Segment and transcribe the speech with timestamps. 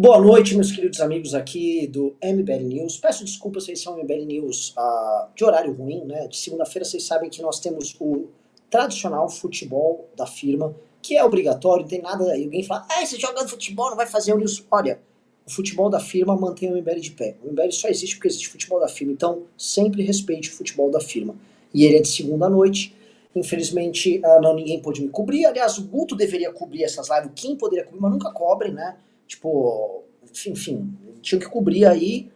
[0.00, 2.98] Boa noite, meus queridos amigos aqui do MBL News.
[2.98, 6.28] Peço desculpas se são MBL News uh, de horário ruim, né?
[6.28, 8.28] De segunda-feira vocês sabem que nós temos o
[8.70, 10.72] tradicional futebol da firma,
[11.02, 12.32] que é obrigatório, não tem nada.
[12.32, 14.64] Alguém fala, ah, você jogando futebol, não vai fazer o news.
[14.70, 15.00] Olha,
[15.44, 17.34] o futebol da firma mantém o MBL de pé.
[17.42, 21.00] O MBL só existe porque existe futebol da firma, então sempre respeite o futebol da
[21.00, 21.34] firma.
[21.74, 22.94] E ele é de segunda noite.
[23.34, 25.44] Infelizmente, uh, não ninguém pôde me cobrir.
[25.44, 28.96] Aliás, o Guto deveria cobrir essas lives, quem poderia cobrir, mas nunca cobre, né?
[29.28, 30.02] Tipo,
[30.46, 30.92] enfim,
[31.22, 32.28] tinha que cobrir aí.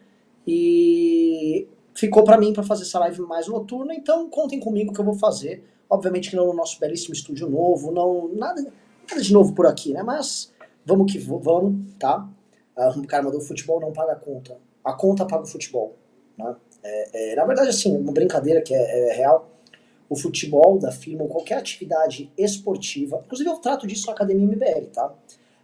[0.47, 5.05] E ficou para mim para fazer essa live mais noturna, então contem comigo que eu
[5.05, 5.65] vou fazer.
[5.89, 8.61] Obviamente que não no nosso belíssimo estúdio novo, não nada,
[9.09, 10.01] nada de novo por aqui, né?
[10.01, 10.51] Mas
[10.85, 12.27] vamos que vamos, tá?
[12.75, 14.57] Uh, o cara mandou futebol não paga a conta.
[14.83, 15.95] A conta paga o futebol.
[16.37, 16.55] Né?
[16.83, 19.49] É, é, na verdade, assim, uma brincadeira que é, é, real.
[20.09, 24.87] O futebol da firma, ou qualquer atividade esportiva, inclusive eu trato disso na Academia MBL,
[24.93, 25.13] tá?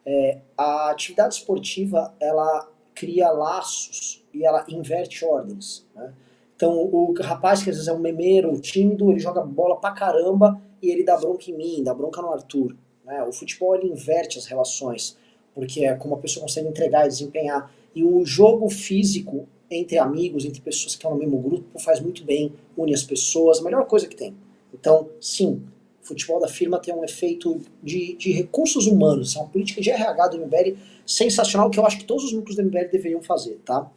[0.06, 6.14] É, a atividade esportiva, ela cria laços e ela inverte ordens, né?
[6.56, 10.62] Então, o rapaz que às vezes é um memeiro, tímido, ele joga bola pra caramba
[10.82, 12.76] e ele dá bronca em mim, dá bronca no Arthur.
[13.06, 13.24] Né?
[13.24, 15.18] O futebol, ele inverte as relações
[15.54, 17.72] porque é como a pessoa consegue entregar e desempenhar.
[17.96, 22.24] E o jogo físico entre amigos, entre pessoas que estão no mesmo grupo, faz muito
[22.24, 24.34] bem, une as pessoas, a melhor coisa que tem.
[24.74, 25.62] Então, sim,
[26.10, 30.28] futebol da firma tem um efeito de, de recursos humanos, é uma política de RH
[30.28, 33.90] do MBL sensacional que eu acho que todos os núcleos do MBL deveriam fazer, tá?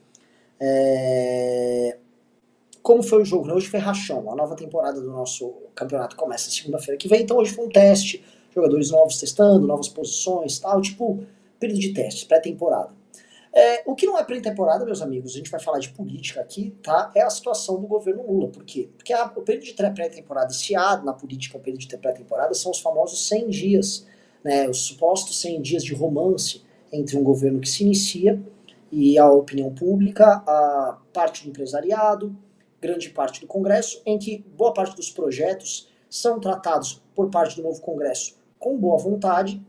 [0.61, 1.97] É...
[2.83, 3.53] Como foi o jogo?
[3.53, 7.53] Hoje foi rachão, a nova temporada do nosso campeonato começa segunda-feira que vem, então hoje
[7.53, 8.25] foi um teste,
[8.55, 11.25] jogadores novos testando, novas posições, tal, tipo,
[11.59, 13.02] período de teste, pré-temporada.
[13.55, 16.75] É, o que não é pré-temporada, meus amigos, a gente vai falar de política aqui,
[16.83, 17.12] tá?
[17.14, 18.48] É a situação do governo Lula.
[18.48, 18.89] Por quê?
[18.97, 22.70] Porque a, o período de pré-temporada, esse A na política, o período de pré-temporada, são
[22.70, 24.06] os famosos 100 dias,
[24.42, 24.69] né?
[24.69, 28.42] Os supostos 100 dias de romance entre um governo que se inicia
[28.91, 32.34] e a opinião pública, a parte do empresariado,
[32.81, 37.62] grande parte do Congresso, em que boa parte dos projetos são tratados por parte do
[37.62, 39.60] novo Congresso com boa vontade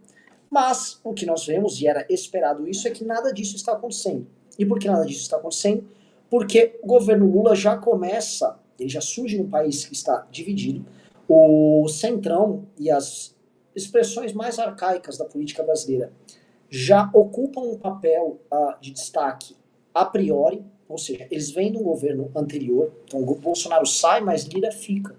[0.53, 4.27] mas o que nós vemos, e era esperado isso, é que nada disso está acontecendo.
[4.59, 5.83] E por que nada disso está acontecendo?
[6.29, 10.85] Porque o governo Lula já começa, ele já surge num país que está dividido,
[11.27, 13.35] o centrão e as
[13.75, 16.13] expressões mais arcaicas da política brasileira
[16.69, 19.55] já ocupam um papel uh, de destaque
[19.91, 24.71] a priori, ou seja, eles vêm do governo anterior, então o Bolsonaro sai, mas Lira
[24.71, 25.15] fica.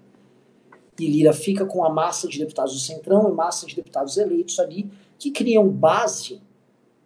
[0.97, 4.59] E Lira fica com a massa de deputados do centrão e massa de deputados eleitos
[4.59, 6.41] ali, que criam base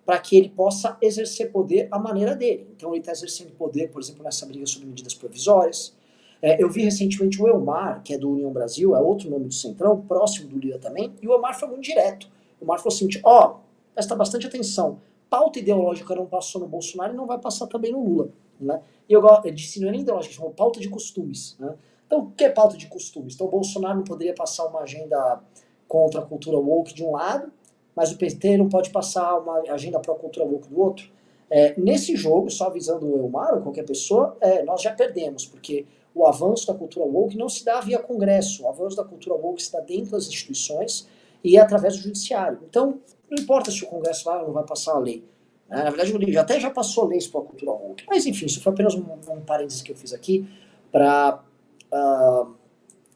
[0.06, 2.68] para que ele possa exercer poder à maneira dele.
[2.76, 5.96] Então ele está exercendo poder, por exemplo, nessa briga sobre medidas provisórias.
[6.42, 9.54] É, eu vi recentemente o Elmar, que é do União Brasil, é outro nome do
[9.54, 12.28] Centrão, próximo do Lira também, e o Elmar foi muito direto.
[12.60, 13.60] O Elmar falou assim, ó, oh,
[13.94, 15.00] presta bastante atenção,
[15.30, 18.30] pauta ideológica não passou no Bolsonaro e não vai passar também no Lula.
[18.60, 18.82] Né?
[19.08, 19.22] E eu,
[19.54, 21.56] disse, não é nem ideológica, chamou pauta de costumes.
[21.60, 21.76] Né?
[22.08, 23.36] Então, o que é pauta de costumes?
[23.36, 25.42] Então, o Bolsonaro não poderia passar uma agenda
[25.88, 27.52] contra a cultura woke de um lado,
[28.00, 31.10] mas o PT não pode passar uma agenda pró-cultura woke do outro.
[31.50, 35.86] É, nesse jogo, só avisando o Elmar ou qualquer pessoa, é, nós já perdemos, porque
[36.16, 39.62] o avanço da cultura woke não se dá via Congresso, o avanço da cultura woke
[39.70, 41.10] dá dentro das instituições
[41.44, 42.60] e através do Judiciário.
[42.70, 45.22] Então, não importa se o Congresso vai ou não vai passar a lei.
[45.68, 45.84] Né?
[45.84, 48.06] Na verdade, já até já passou leis para a cultura woke.
[48.08, 50.48] Mas, enfim, isso foi apenas um, um parênteses que eu fiz aqui
[50.90, 51.44] para
[51.92, 52.56] uh,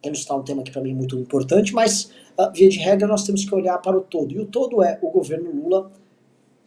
[0.03, 3.07] ah, ilustrar um tema que para mim é muito importante, mas uh, via de regra,
[3.07, 4.31] nós temos que olhar para o todo.
[4.33, 5.91] E o todo é o governo Lula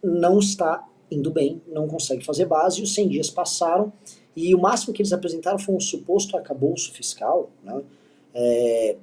[0.02, 3.92] não está indo bem, não consegue fazer base, os 100 dias passaram,
[4.34, 7.82] e o máximo que eles apresentaram foi um suposto arcabouço fiscal, né?
[8.34, 8.96] É,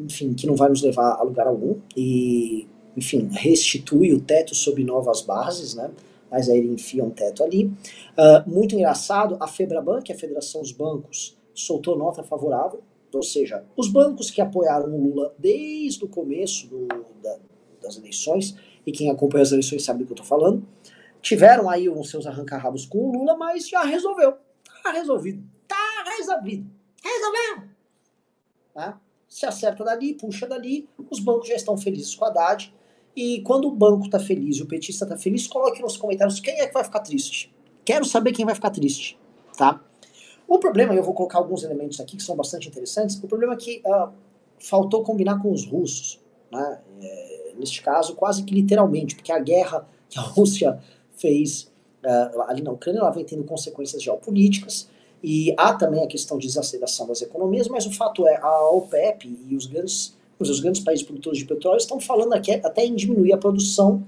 [0.00, 2.66] enfim, que não vai nos levar a lugar algum, e,
[2.96, 5.90] enfim, restitui o teto sob novas bases, né?
[6.32, 7.66] mas aí ele enfia um teto ali.
[7.66, 12.80] Uh, muito engraçado, a Febraban, que é a Federação dos Bancos, soltou nota favorável,
[13.16, 16.86] ou seja, os bancos que apoiaram o Lula desde o começo do,
[17.22, 17.38] da,
[17.82, 18.56] das eleições,
[18.86, 20.66] e quem acompanha as eleições sabe do que eu estou falando,
[21.20, 24.34] tiveram aí os seus arranca-rabos com o Lula, mas já resolveu.
[24.82, 25.42] Tá resolvido.
[25.68, 26.68] Tá resolvido.
[27.02, 27.68] Resolveu!
[28.74, 29.00] Tá?
[29.28, 32.74] Se acerta dali, puxa dali, os bancos já estão felizes com a Haddad.
[33.14, 36.58] E quando o banco está feliz e o petista está feliz, coloque nos comentários quem
[36.60, 37.54] é que vai ficar triste.
[37.84, 39.18] Quero saber quem vai ficar triste,
[39.56, 39.82] tá?
[40.52, 43.56] O problema, eu vou colocar alguns elementos aqui que são bastante interessantes, o problema é
[43.56, 44.12] que uh,
[44.58, 46.20] faltou combinar com os russos,
[46.50, 46.78] né?
[47.00, 50.78] É, neste caso, quase que literalmente, porque a guerra que a Rússia
[51.16, 51.72] fez
[52.04, 54.90] uh, ali na Ucrânia, ela vem tendo consequências geopolíticas,
[55.24, 59.34] e há também a questão de desaceleração das economias, mas o fato é, a OPEP
[59.48, 63.32] e os grandes, os grandes países produtores de petróleo estão falando aqui até em diminuir
[63.32, 64.06] a produção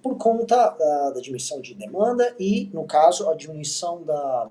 [0.00, 4.48] por conta da, da diminuição de demanda e, no caso, a diminuição da,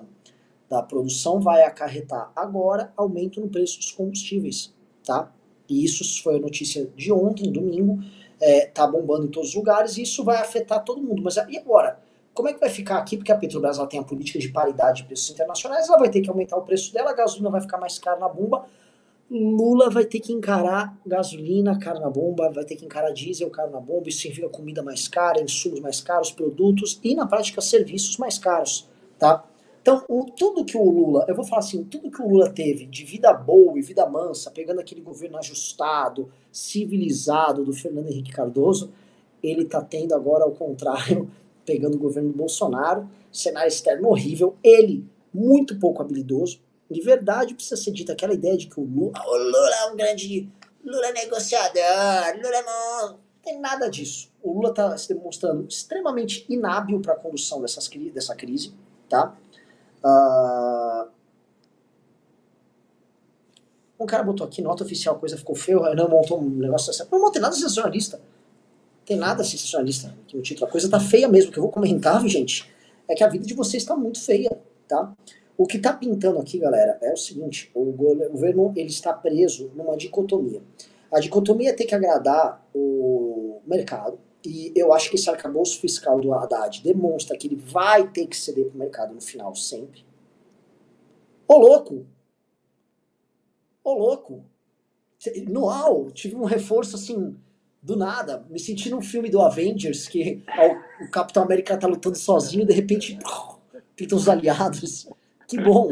[0.72, 4.74] da produção vai acarretar agora aumento no preço dos combustíveis,
[5.06, 5.30] tá?
[5.68, 8.00] E isso foi a notícia de ontem, domingo,
[8.40, 11.22] é, tá bombando em todos os lugares e isso vai afetar todo mundo.
[11.22, 12.00] Mas e agora?
[12.34, 13.18] Como é que vai ficar aqui?
[13.18, 16.22] Porque a Petrobras ela tem a política de paridade de preços internacionais, ela vai ter
[16.22, 18.66] que aumentar o preço dela, a gasolina vai ficar mais cara na bomba,
[19.30, 23.72] Lula vai ter que encarar gasolina cara na bomba, vai ter que encarar diesel caro
[23.72, 28.18] na bomba, isso significa comida mais cara, insumos mais caros, produtos e, na prática, serviços
[28.18, 28.90] mais caros,
[29.20, 29.44] tá?
[29.82, 32.86] Então, o, tudo que o Lula, eu vou falar assim, tudo que o Lula teve
[32.86, 38.94] de vida boa e vida mansa, pegando aquele governo ajustado, civilizado do Fernando Henrique Cardoso,
[39.42, 41.32] ele tá tendo agora ao contrário,
[41.66, 47.78] pegando o governo do Bolsonaro, cenário externo horrível, ele muito pouco habilidoso, de verdade precisa
[47.78, 50.50] ser dita aquela ideia de que o Lula, o Lula é um grande
[50.84, 54.32] Lula é negociador, Lula é não tem nada disso.
[54.42, 58.74] O Lula está se demonstrando extremamente inábil para a condução dessas, dessa crise,
[59.08, 59.36] tá?
[60.04, 61.10] Uh...
[64.00, 67.04] Um cara botou aqui, nota oficial, coisa ficou feia, não montou um negócio assim.
[67.12, 68.20] Não montei nada sensacionalista.
[69.06, 70.68] Tem nada sensacionalista aqui no título.
[70.68, 72.68] A coisa tá feia mesmo, que eu vou comentar, gente,
[73.08, 74.50] é que a vida de vocês está muito feia,
[74.88, 75.14] tá?
[75.56, 79.96] O que está pintando aqui, galera, é o seguinte: o governo ele está preso numa
[79.96, 80.62] dicotomia.
[81.12, 86.20] A dicotomia é ter que agradar o mercado, e eu acho que esse arcabouço fiscal
[86.20, 90.06] do Haddad demonstra que ele vai ter que ceder para o mercado no final sempre.
[91.48, 92.06] Ô louco!
[93.84, 94.46] Ô louco!
[95.48, 97.38] No AU, tive um reforço assim,
[97.82, 98.46] do nada.
[98.50, 100.44] Me senti num filme do Avengers, que
[101.02, 103.20] o Capitão América tá lutando sozinho e de repente
[103.96, 105.08] pintam os aliados.
[105.48, 105.90] Que bom.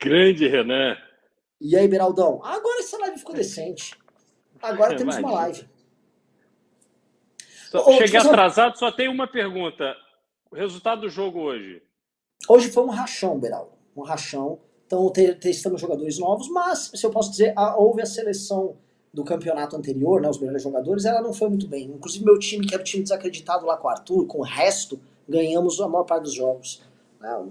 [0.00, 0.96] Grande, Renan.
[1.60, 2.40] E aí, Beraldão?
[2.44, 3.96] Agora essa live ficou decente.
[4.62, 5.68] Agora temos uma live.
[7.98, 9.94] Cheguei atrasado, só tem uma pergunta.
[10.50, 11.82] O resultado do jogo hoje?
[12.48, 13.72] Hoje foi um rachão, Beraldo.
[13.96, 14.58] Um rachão.
[14.86, 18.76] Então, testamos jogadores novos, mas, se eu posso dizer, houve a seleção
[19.12, 21.84] do campeonato anterior, né, os melhores jogadores, ela não foi muito bem.
[21.84, 24.98] Inclusive, meu time, que era o time desacreditado lá com o Arthur, com o resto,
[25.28, 26.82] ganhamos a maior parte dos jogos.
[27.20, 27.48] Né?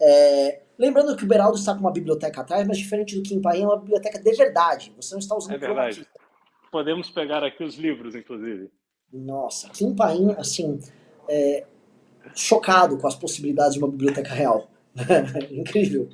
[0.00, 3.62] É, lembrando que o Beraldo está com uma biblioteca atrás, mas diferente do Kim Paim,
[3.62, 4.92] é uma biblioteca de verdade.
[4.96, 6.06] Você não está usando É verdade.
[6.72, 8.68] Podemos pegar aqui os livros, inclusive.
[9.14, 10.78] Nossa, Kim Paim, assim,
[11.28, 11.64] é,
[12.34, 14.68] chocado com as possibilidades de uma biblioteca real.
[15.50, 16.08] Incrível.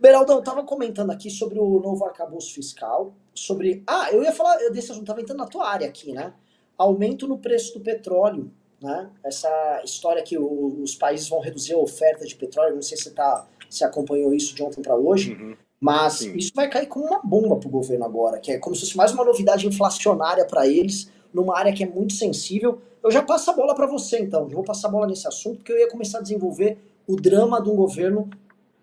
[0.00, 3.82] Beraldão, estava comentando aqui sobre o novo arcabouço fiscal, sobre...
[3.86, 6.32] Ah, eu ia falar desse assunto, estava entrando na tua área aqui, né?
[6.76, 9.10] Aumento no preço do petróleo né?
[9.24, 13.04] Essa história que o, os países vão reduzir a oferta de petróleo, não sei se
[13.04, 15.56] você tá, se acompanhou isso de ontem para hoje, uhum.
[15.80, 16.36] mas Sim.
[16.36, 18.96] isso vai cair como uma bomba para o governo agora, que é como se fosse
[18.96, 22.80] mais uma novidade inflacionária para eles, numa área que é muito sensível.
[23.02, 24.42] Eu já passo a bola para você, então.
[24.42, 27.62] Eu vou passar a bola nesse assunto, porque eu ia começar a desenvolver o drama
[27.62, 28.28] de um governo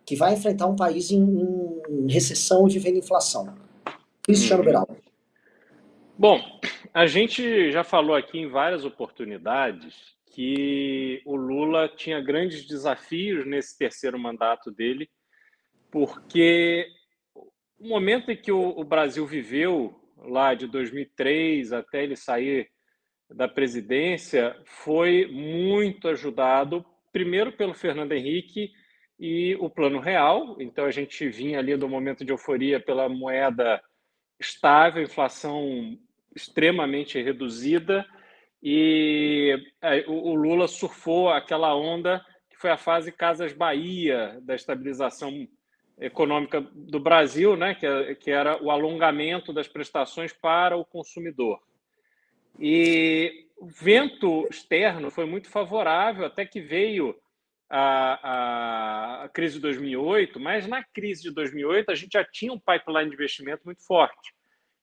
[0.05, 3.53] que vai enfrentar um país em, em recessão e vivendo inflação.
[4.23, 4.65] Cristiano uhum.
[4.65, 4.97] Beraldo.
[6.17, 6.39] Bom,
[6.93, 13.77] a gente já falou aqui em várias oportunidades que o Lula tinha grandes desafios nesse
[13.77, 15.09] terceiro mandato dele,
[15.91, 16.87] porque
[17.79, 19.93] o momento em que o Brasil viveu,
[20.27, 22.69] lá de 2003 até ele sair
[23.29, 28.71] da presidência, foi muito ajudado, primeiro pelo Fernando Henrique
[29.19, 30.57] e o Plano Real.
[30.59, 33.81] Então a gente vinha ali do momento de euforia pela moeda
[34.39, 35.97] estável, inflação
[36.35, 38.05] extremamente reduzida
[38.67, 42.19] e é, o Lula surfou aquela onda
[42.49, 45.47] que foi a fase Casas Bahia da estabilização
[45.99, 51.59] econômica do Brasil, né, que, que era o alongamento das prestações para o consumidor.
[52.59, 57.15] E o vento externo foi muito favorável, até que veio
[57.69, 62.59] a, a, crise de 2008, mas na crise de 2008 a gente já tinha um
[62.59, 64.33] pipeline de investimento muito forte.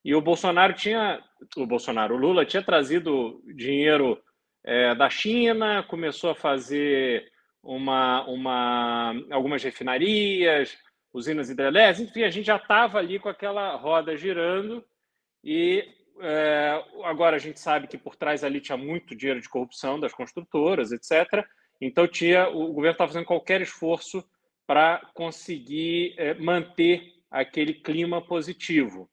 [0.05, 1.23] E o Bolsonaro tinha,
[1.57, 4.21] o Bolsonaro, o Lula tinha trazido dinheiro
[4.65, 7.31] é, da China, começou a fazer
[7.63, 10.77] uma, uma, algumas refinarias,
[11.13, 14.85] usinas hidrelétricas, enfim, a gente já estava ali com aquela roda girando
[15.45, 15.87] e
[16.21, 20.13] é, agora a gente sabe que por trás ali tinha muito dinheiro de corrupção das
[20.13, 21.45] construtoras, etc.
[21.81, 24.25] Então tinha o governo estava fazendo qualquer esforço
[24.67, 29.11] para conseguir é, manter aquele clima positivo.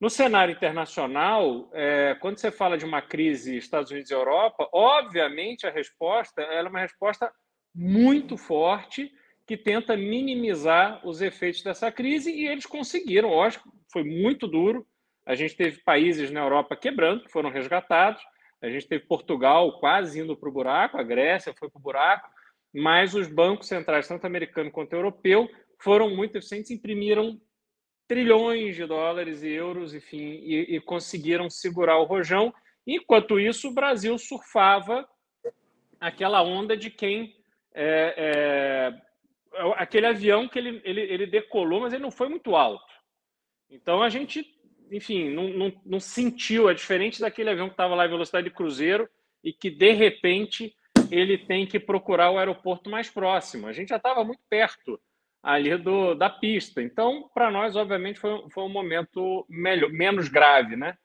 [0.00, 5.66] No cenário internacional, é, quando você fala de uma crise Estados Unidos e Europa, obviamente
[5.66, 7.32] a resposta é uma resposta
[7.74, 9.10] muito forte
[9.46, 13.30] que tenta minimizar os efeitos dessa crise e eles conseguiram.
[13.30, 14.86] Lógico, foi muito duro.
[15.26, 18.22] A gente teve países na Europa quebrando, que foram resgatados.
[18.62, 22.28] A gente teve Portugal quase indo para o buraco, a Grécia foi para o buraco,
[22.72, 25.48] mas os bancos centrais, tanto americano quanto europeu,
[25.78, 27.38] foram muito eficientes, imprimiram
[28.08, 32.52] trilhões de dólares e euros, enfim, e, e conseguiram segurar o rojão.
[32.86, 35.06] Enquanto isso, o Brasil surfava
[36.00, 37.34] aquela onda de quem
[37.74, 39.02] é, é,
[39.76, 42.92] aquele avião que ele, ele, ele decolou, mas ele não foi muito alto.
[43.70, 44.44] Então a gente,
[44.90, 48.54] enfim, não, não, não sentiu, é diferente daquele avião que estava lá em velocidade de
[48.54, 49.08] cruzeiro
[49.42, 50.74] e que de repente
[51.10, 53.66] ele tem que procurar o aeroporto mais próximo.
[53.66, 55.00] A gente já estava muito perto
[55.42, 56.82] ali do, da pista.
[56.82, 60.96] Então, para nós, obviamente, foi, foi um momento melhor, menos grave, né?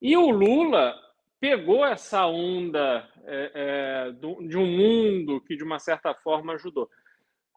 [0.00, 0.98] E o Lula
[1.38, 6.88] pegou essa onda é, é, do, de um mundo que, de uma certa forma, ajudou.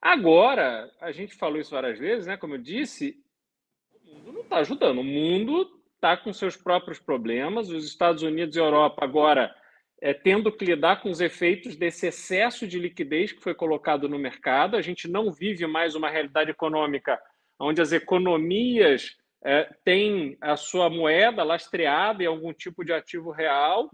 [0.06, 2.38] Agora, a gente falou isso várias vezes, né?
[2.38, 3.18] Como eu disse,
[4.06, 5.00] o mundo não está ajudando.
[5.00, 7.72] O mundo está com seus próprios problemas.
[7.72, 9.52] Os Estados Unidos e a Europa agora
[10.00, 14.20] é, tendo que lidar com os efeitos desse excesso de liquidez que foi colocado no
[14.20, 14.78] mercado.
[14.78, 17.20] A gente não vive mais uma realidade econômica
[17.60, 23.90] onde as economias é, tem a sua moeda lastreada em algum tipo de ativo real,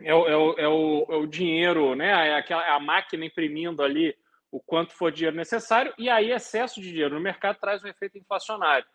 [0.00, 2.28] é o, é o, é é o dinheiro, né?
[2.28, 4.14] É é a máquina imprimindo ali
[4.56, 8.16] o quanto for dinheiro necessário, e aí excesso de dinheiro no mercado traz um efeito
[8.16, 8.86] inflacionário.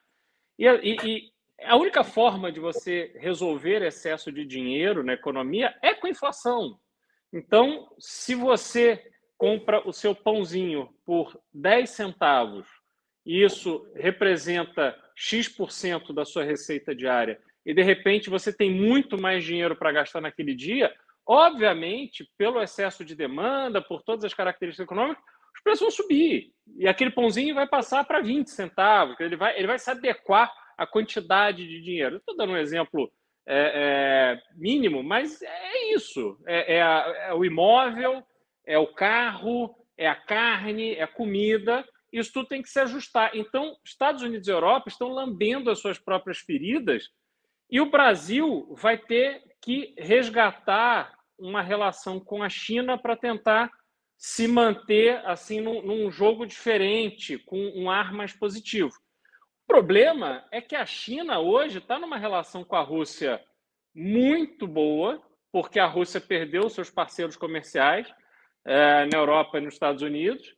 [0.57, 1.31] E, e, e
[1.63, 6.79] a única forma de você resolver excesso de dinheiro na economia é com inflação.
[7.31, 12.67] Então, se você compra o seu pãozinho por 10 centavos,
[13.23, 19.43] e isso representa X% da sua receita diária e de repente você tem muito mais
[19.43, 20.91] dinheiro para gastar naquele dia,
[21.23, 25.23] obviamente, pelo excesso de demanda, por todas as características econômicas,
[25.61, 26.51] os preços vão subir.
[26.77, 30.87] E aquele pãozinho vai passar para 20 centavos, ele vai, ele vai se adequar à
[30.87, 32.17] quantidade de dinheiro.
[32.17, 33.11] Estou dando um exemplo
[33.45, 38.23] é, é, mínimo, mas é isso: é, é, é o imóvel,
[38.65, 43.31] é o carro, é a carne, é a comida isso tudo tem que se ajustar.
[43.33, 47.09] Então, Estados Unidos e Europa estão lambendo as suas próprias feridas
[47.69, 53.71] e o Brasil vai ter que resgatar uma relação com a China para tentar
[54.21, 58.93] se manter assim num, num, jogo diferente, com um ar mais positivo.
[59.63, 63.43] O problema é que a China hoje está numa relação com a Rússia
[63.95, 65.19] muito boa,
[65.51, 68.07] porque a Rússia perdeu seus parceiros comerciais
[68.63, 70.55] é, na Europa e nos Estados Unidos,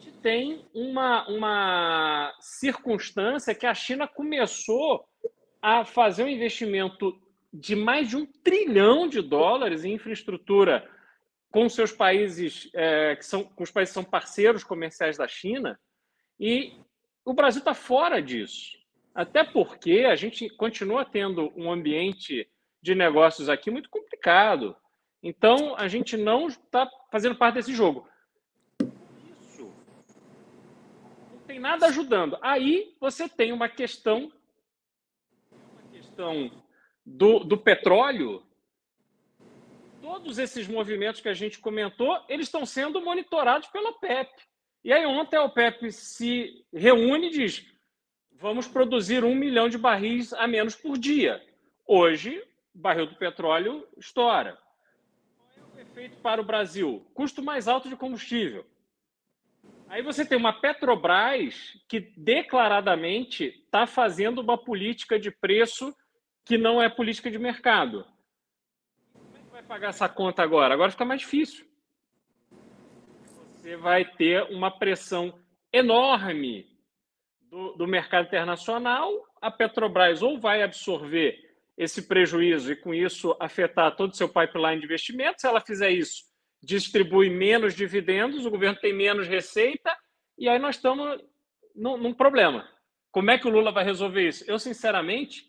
[0.00, 5.06] gente tem uma, uma circunstância que a China começou
[5.60, 7.20] a fazer um investimento
[7.52, 10.88] de mais de um trilhão de dólares em infraestrutura
[11.50, 15.78] com seus países é, que são com os países são parceiros comerciais da China
[16.38, 16.72] e
[17.24, 18.78] o Brasil está fora disso
[19.14, 22.48] até porque a gente continua tendo um ambiente
[22.82, 24.76] de negócios aqui muito complicado
[25.22, 28.08] então a gente não está fazendo parte desse jogo
[31.50, 32.38] tem nada ajudando.
[32.40, 34.30] Aí você tem uma questão,
[35.50, 36.48] uma questão
[37.04, 38.46] do, do petróleo.
[40.00, 44.30] Todos esses movimentos que a gente comentou, eles estão sendo monitorados pela OPEP.
[44.82, 47.66] E aí ontem a OPEP se reúne e diz:
[48.32, 51.44] vamos produzir um milhão de barris a menos por dia.
[51.86, 52.42] Hoje,
[52.74, 54.58] o barril do petróleo estoura.
[55.54, 57.06] Qual é o efeito para o Brasil?
[57.12, 58.64] Custo mais alto de combustível.
[59.90, 65.94] Aí você tem uma Petrobras que declaradamente está fazendo uma política de preço
[66.44, 68.06] que não é política de mercado.
[69.12, 70.74] Como é que vai pagar essa conta agora?
[70.74, 71.64] Agora fica mais difícil.
[73.52, 75.32] Você vai ter uma pressão
[75.72, 76.66] enorme
[77.48, 79.12] do, do mercado internacional.
[79.40, 81.38] A Petrobras ou vai absorver
[81.78, 85.40] esse prejuízo e, com isso, afetar todo o seu pipeline de investimentos.
[85.40, 86.24] Se ela fizer isso,
[86.60, 89.96] distribui menos dividendos, o governo tem menos receita,
[90.36, 91.22] e aí nós estamos
[91.76, 92.68] num, num problema.
[93.12, 94.44] Como é que o Lula vai resolver isso?
[94.50, 95.48] Eu, sinceramente,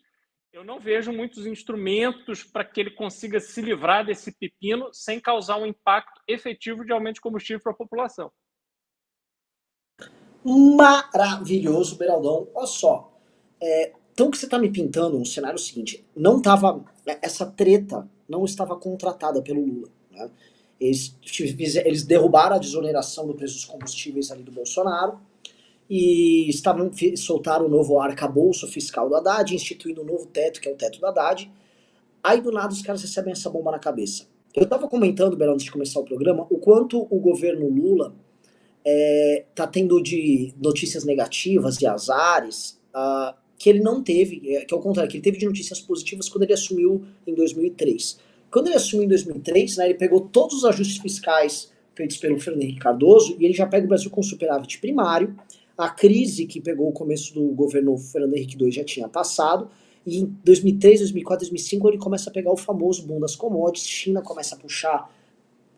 [0.53, 5.57] eu não vejo muitos instrumentos para que ele consiga se livrar desse pepino sem causar
[5.57, 8.31] um impacto efetivo de aumento de combustível para a população.
[10.43, 12.49] Maravilhoso, Beraldão.
[12.53, 13.17] Olha só.
[13.61, 16.83] É, então, o que você está me pintando um cenário seguinte: não estava.
[17.21, 19.89] Essa treta não estava contratada pelo Lula.
[20.09, 20.29] Né?
[20.79, 21.15] Eles,
[21.85, 25.19] eles derrubaram a desoneração do preço dos combustíveis ali do Bolsonaro
[25.93, 30.71] e estavam soltaram o novo arcabouço fiscal do Haddad, instituindo um novo teto, que é
[30.71, 31.51] o teto do Haddad.
[32.23, 34.25] Aí do nada os caras recebem essa bomba na cabeça.
[34.55, 38.15] Eu estava comentando, Belo, antes de começar o programa, o quanto o governo Lula
[38.85, 44.73] é, tá tendo de notícias negativas e azares uh, que ele não teve, é, que
[44.73, 48.17] ao contrário, que ele teve de notícias positivas quando ele assumiu em 2003.
[48.49, 52.63] Quando ele assumiu em 2003, né, ele pegou todos os ajustes fiscais feitos pelo Fernando
[52.63, 55.35] Henrique Cardoso e ele já pega o Brasil com superávit primário.
[55.81, 59.67] A crise que pegou o começo do governo Fernando Henrique II já tinha passado.
[60.05, 63.89] E em 2003, 2004, 2005 ele começa a pegar o famoso boom das commodities.
[63.89, 65.11] China começa a puxar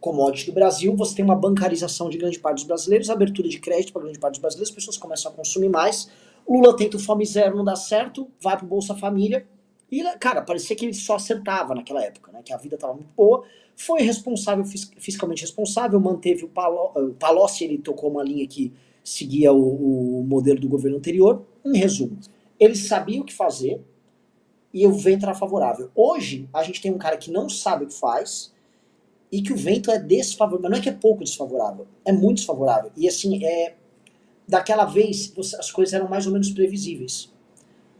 [0.02, 0.94] commodities do Brasil.
[0.98, 4.34] Você tem uma bancarização de grande parte dos brasileiros, abertura de crédito para grande parte
[4.34, 6.10] dos brasileiros, as pessoas começam a consumir mais.
[6.46, 9.48] Lula tenta o fome zero, não dá certo, vai pro Bolsa Família.
[9.90, 12.42] E, cara, parecia que ele só acertava naquela época, né?
[12.44, 13.46] Que a vida estava muito boa.
[13.74, 16.52] Foi responsável, fiscalmente responsável, manteve o,
[17.00, 21.46] o Palocci, ele tocou uma linha que seguia o, o modelo do governo anterior.
[21.66, 22.18] Em resumo,
[22.60, 23.82] ele sabia o que fazer
[24.74, 25.92] e o vento era favorável.
[25.96, 28.52] Hoje, a gente tem um cara que não sabe o que faz
[29.32, 30.70] e que o vento é desfavorável.
[30.70, 32.92] Não é que é pouco desfavorável, é muito desfavorável.
[32.96, 33.76] E assim, é,
[34.48, 37.32] daquela vez você, as coisas eram mais ou menos previsíveis.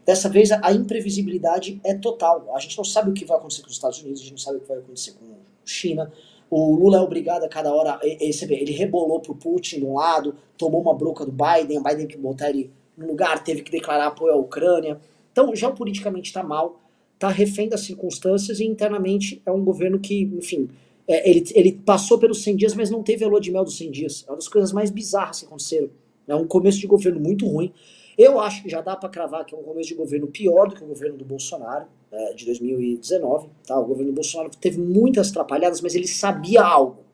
[0.04, 2.54] Dessa vez a, a, imprevisibilidade é total.
[2.54, 4.38] A gente não sabe o que vai acontecer com os Estados Unidos, a gente não
[4.38, 6.12] sabe o que vai acontecer com a China.
[6.56, 7.98] O Lula é obrigado a cada hora.
[8.20, 11.82] Você vê, ele rebolou pro Putin de um lado, tomou uma broca do Biden, o
[11.82, 15.00] Biden que botar ele no lugar, teve que declarar apoio à Ucrânia.
[15.32, 16.80] Então, geopoliticamente está mal,
[17.14, 20.68] está refém das circunstâncias e internamente é um governo que, enfim,
[21.08, 23.76] é, ele, ele passou pelos 100 dias, mas não teve a lua de mel dos
[23.76, 24.24] 100 dias.
[24.28, 25.90] É uma das coisas mais bizarras que aconteceram.
[26.28, 27.72] É um começo de governo muito ruim.
[28.16, 30.74] Eu acho que já dá para cravar que é um começo de governo pior do
[30.74, 33.48] que o governo do Bolsonaro, é, de 2019.
[33.66, 33.78] Tá?
[33.78, 37.04] O governo do Bolsonaro teve muitas atrapalhadas, mas ele sabia algo,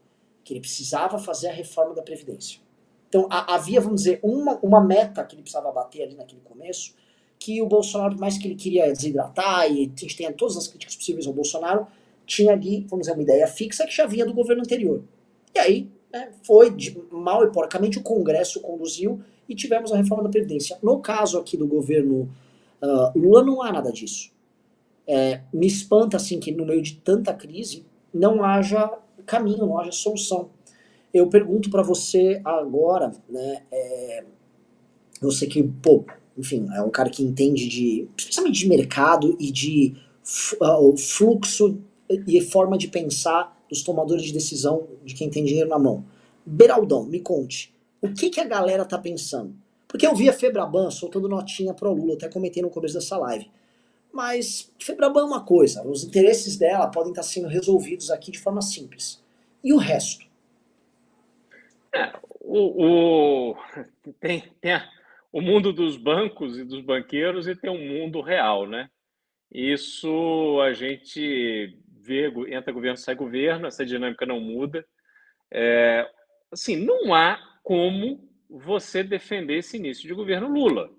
[0.45, 2.61] que ele precisava fazer a reforma da Previdência.
[3.09, 6.95] Então a, havia, vamos dizer, uma, uma meta que ele precisava bater ali naquele começo,
[7.39, 10.95] que o Bolsonaro, mais que ele queria desidratar, e a gente tenha todas as críticas
[10.95, 11.87] possíveis ao Bolsonaro,
[12.27, 15.03] tinha ali, vamos dizer, uma ideia fixa que já vinha do governo anterior.
[15.55, 20.23] E aí né, foi, de, mal e porcamente, o Congresso conduziu e tivemos a reforma
[20.23, 20.79] da Previdência.
[20.81, 22.31] No caso aqui do governo
[22.81, 24.31] uh, Lula, não há nada disso.
[25.07, 29.91] É, me espanta, assim, que no meio de tanta crise não haja caminho, não haja
[29.91, 30.51] solução.
[31.13, 34.25] Eu pergunto para você agora, né, é,
[35.21, 36.05] você que, pô,
[36.39, 39.97] enfim, é um cara que entende de, especialmente de mercado e de
[40.61, 45.79] uh, fluxo e forma de pensar dos tomadores de decisão, de quem tem dinheiro na
[45.79, 46.05] mão.
[46.47, 49.55] Beraldão, me conte, o que, que a galera tá pensando?
[49.87, 53.51] Porque eu vi a Febraban soltando notinha pro Lula, até comentei no começo dessa live.
[54.13, 58.63] Mas Febraban é uma coisa, os interesses dela podem estar sendo resolvidos aqui de forma
[58.63, 59.23] simples.
[59.63, 60.27] E o resto?
[61.93, 63.57] É, o, o,
[64.21, 64.89] tem, tem a,
[65.33, 68.89] o mundo dos bancos e dos banqueiros e tem um mundo real, né?
[69.53, 74.85] Isso a gente vê, entra governo, sai governo, essa dinâmica não muda.
[75.53, 76.09] É,
[76.53, 80.91] assim, não há como você defender esse início de governo Lula.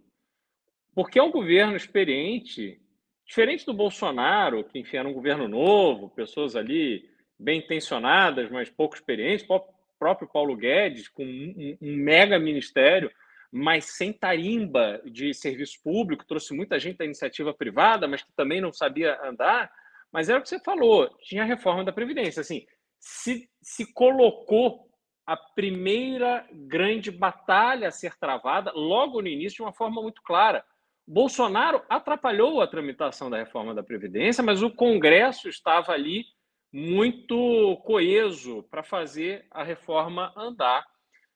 [0.93, 2.82] Porque é um governo experiente,
[3.26, 8.95] diferente do Bolsonaro, que enfim, era um governo novo, pessoas ali bem intencionadas, mas pouco
[8.95, 9.62] experientes, o
[9.97, 13.12] próprio Paulo Guedes, com um, mega ministério,
[13.52, 18.62] mas sem tarimba de serviço público, trouxe muita gente da iniciativa privada, mas que também
[18.62, 19.71] não sabia andar.
[20.12, 22.41] Mas era o que você falou, tinha a reforma da Previdência.
[22.41, 22.65] Assim,
[23.00, 24.90] se, se colocou
[25.32, 30.62] a primeira grande batalha a ser travada logo no início de uma forma muito clara.
[31.08, 36.26] Bolsonaro atrapalhou a tramitação da reforma da Previdência, mas o Congresso estava ali
[36.70, 40.86] muito coeso para fazer a reforma andar,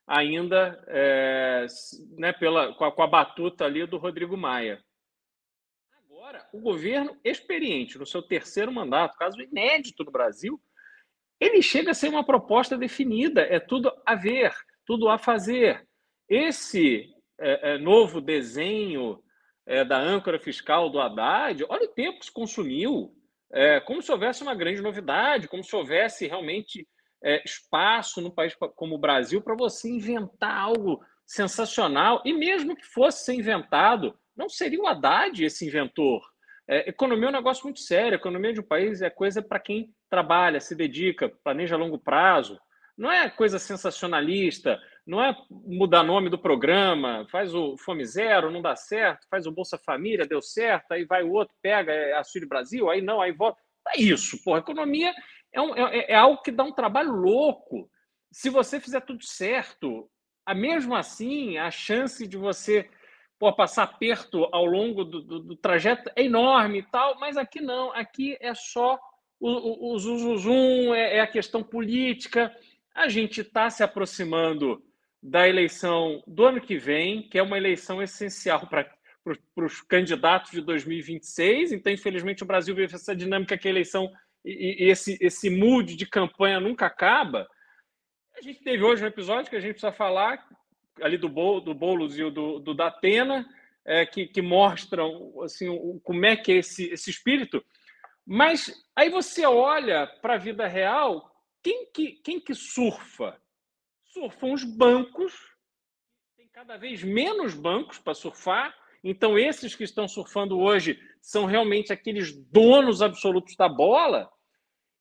[0.06, 1.66] ainda é,
[2.18, 4.84] né, pela, com a, com a batuta ali do Rodrigo Maia.
[6.06, 10.62] Agora, o governo experiente, no seu terceiro mandato, caso inédito no Brasil,
[11.40, 14.54] ele chega a ser uma proposta definida, é tudo a ver,
[14.86, 15.86] tudo a fazer.
[16.30, 19.22] Esse é, é, novo desenho
[19.66, 23.14] é, da âncora fiscal do Haddad, olha o tempo que se consumiu,
[23.52, 26.88] é, como se houvesse uma grande novidade, como se houvesse realmente
[27.24, 32.86] é, espaço no país como o Brasil para você inventar algo sensacional, e mesmo que
[32.86, 36.22] fosse ser inventado, não seria o Haddad esse inventor.
[36.68, 38.16] É, economia é um negócio muito sério.
[38.16, 42.60] Economia de um país é coisa para quem trabalha, se dedica, planeja a longo prazo.
[42.98, 48.62] Não é coisa sensacionalista, não é mudar nome do programa, faz o Fome Zero, não
[48.62, 52.48] dá certo, faz o Bolsa Família, deu certo, aí vai o outro, pega é Auxílio
[52.48, 53.60] Brasil, aí não, aí volta.
[53.94, 54.60] É isso, porra.
[54.60, 55.14] Economia
[55.54, 57.90] é, um, é, é algo que dá um trabalho louco.
[58.32, 60.10] Se você fizer tudo certo,
[60.46, 62.90] a mesmo assim, a chance de você
[63.40, 67.62] pô, passar perto ao longo do, do, do, trajeto é enorme e tal, mas aqui
[67.62, 69.00] não, aqui é só
[69.40, 70.00] o, o, o
[70.38, 72.56] zum, é, é a questão política.
[72.94, 74.82] A gente está se aproximando
[75.22, 78.90] da eleição do ano que vem, que é uma eleição essencial para
[79.56, 81.72] para os candidatos de 2026.
[81.72, 84.12] Então, infelizmente, o Brasil vive essa dinâmica que a eleição
[84.44, 87.48] e, e esse, esse mood de campanha nunca acaba.
[88.38, 90.48] A gente teve hoje um episódio que a gente precisa falar
[91.02, 93.48] ali do, Bol, do Boulos e do, do Datena,
[93.84, 97.64] é, que, que mostram assim, o, como é que é esse, esse espírito.
[98.26, 101.32] Mas aí você olha para a vida real,
[101.62, 103.40] quem que, quem que surfa?
[104.06, 105.34] Surfam os bancos,
[106.36, 111.94] tem cada vez menos bancos para surfar, então esses que estão surfando hoje são realmente
[111.94, 114.32] aqueles donos absolutos da bola,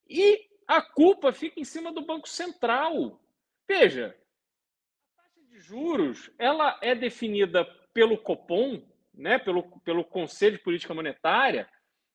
[0.08, 3.20] e a culpa fica em cima do Banco Central.
[3.66, 4.14] Veja,
[5.64, 11.68] juros ela é definida pelo Copom, né, pelo, pelo Conselho de Política Monetária,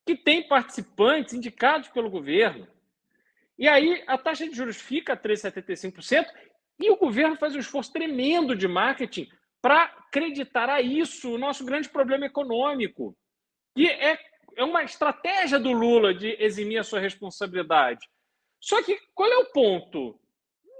[0.05, 2.67] que tem participantes indicados pelo governo.
[3.57, 6.25] E aí a taxa de juros fica a 3,75%
[6.79, 9.27] e o governo faz um esforço tremendo de marketing
[9.61, 13.15] para acreditar a isso o nosso grande problema econômico.
[13.75, 14.17] E é,
[14.55, 18.07] é uma estratégia do Lula de eximir a sua responsabilidade.
[18.59, 20.19] Só que qual é o ponto?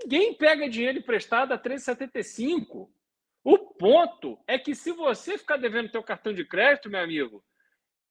[0.01, 2.89] Ninguém pega dinheiro emprestado a 3,75.
[3.43, 7.43] O ponto é que se você ficar devendo teu cartão de crédito, meu amigo,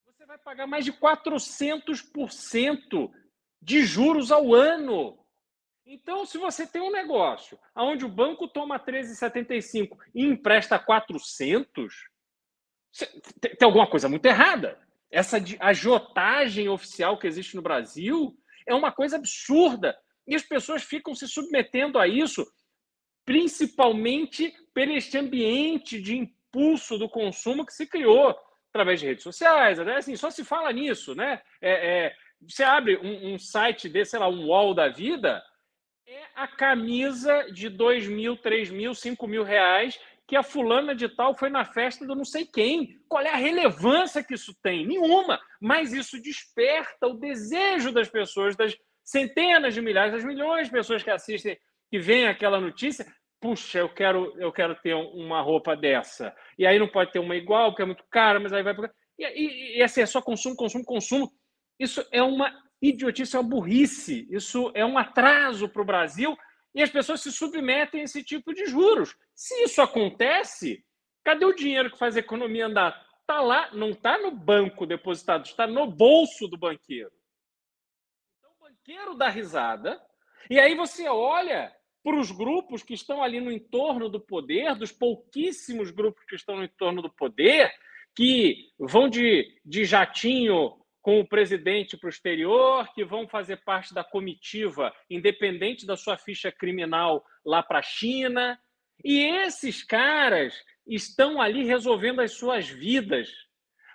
[0.05, 3.11] você vai pagar mais de 400%
[3.61, 5.19] de juros ao ano.
[5.87, 11.95] Então, se você tem um negócio onde o banco toma 13,75 e empresta 400,
[13.41, 14.79] tem alguma coisa muito errada.
[15.11, 19.99] Essa agiotagem oficial que existe no Brasil é uma coisa absurda.
[20.29, 22.47] E as pessoas ficam se submetendo a isso
[23.25, 28.35] principalmente por este ambiente de impulso do consumo que se criou
[28.71, 29.79] através de redes sociais.
[29.79, 29.97] Né?
[29.97, 31.43] Assim, só se fala nisso, né?
[31.61, 35.43] É, é, você abre um, um, site desse, sei lá, um wall da vida,
[36.07, 41.09] é a camisa de dois mil, três mil, cinco mil reais que a fulana de
[41.09, 42.99] tal foi na festa do não sei quem.
[43.09, 44.87] Qual é a relevância que isso tem?
[44.87, 45.41] Nenhuma.
[45.61, 48.75] Mas isso desperta o desejo das pessoas, das
[49.09, 51.59] centenas de milhares, das milhões de pessoas que assistem,
[51.91, 53.07] que veem aquela notícia,
[53.41, 56.35] puxa, eu quero, eu quero ter uma roupa dessa.
[56.59, 58.75] E aí não pode ter uma igual, porque é muito cara, mas aí vai.
[59.19, 61.33] E, e, e assim, é só consumo, consumo, consumo.
[61.81, 64.29] Isso é uma idiotice, é uma burrice.
[64.31, 66.37] Isso é um atraso para o Brasil
[66.75, 69.17] e as pessoas se submetem a esse tipo de juros.
[69.35, 70.85] Se isso acontece,
[71.25, 73.07] cadê o dinheiro que faz a economia andar?
[73.23, 77.18] Está lá, não está no banco depositado, está no bolso do banqueiro.
[78.89, 80.01] O banqueiro dá risada,
[80.49, 81.71] e aí você olha
[82.03, 86.57] para os grupos que estão ali no entorno do poder, dos pouquíssimos grupos que estão
[86.57, 87.71] no entorno do poder,
[88.17, 93.93] que vão de, de jatinho com o presidente para o exterior, que vão fazer parte
[93.93, 98.59] da comitiva, independente da sua ficha criminal, lá para a China.
[99.05, 103.29] E esses caras estão ali resolvendo as suas vidas,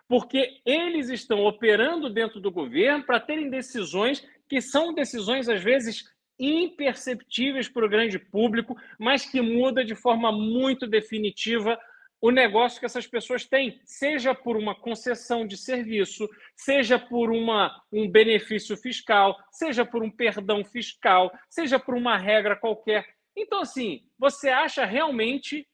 [0.07, 6.03] porque eles estão operando dentro do governo para terem decisões que são decisões, às vezes,
[6.37, 11.75] imperceptíveis para o grande público, mas que muda de forma muito definitiva
[12.21, 17.81] o negócio que essas pessoas têm, seja por uma concessão de serviço, seja por uma,
[17.91, 23.07] um benefício fiscal, seja por um perdão fiscal, seja por uma regra qualquer.
[23.35, 25.67] Então, assim, você acha realmente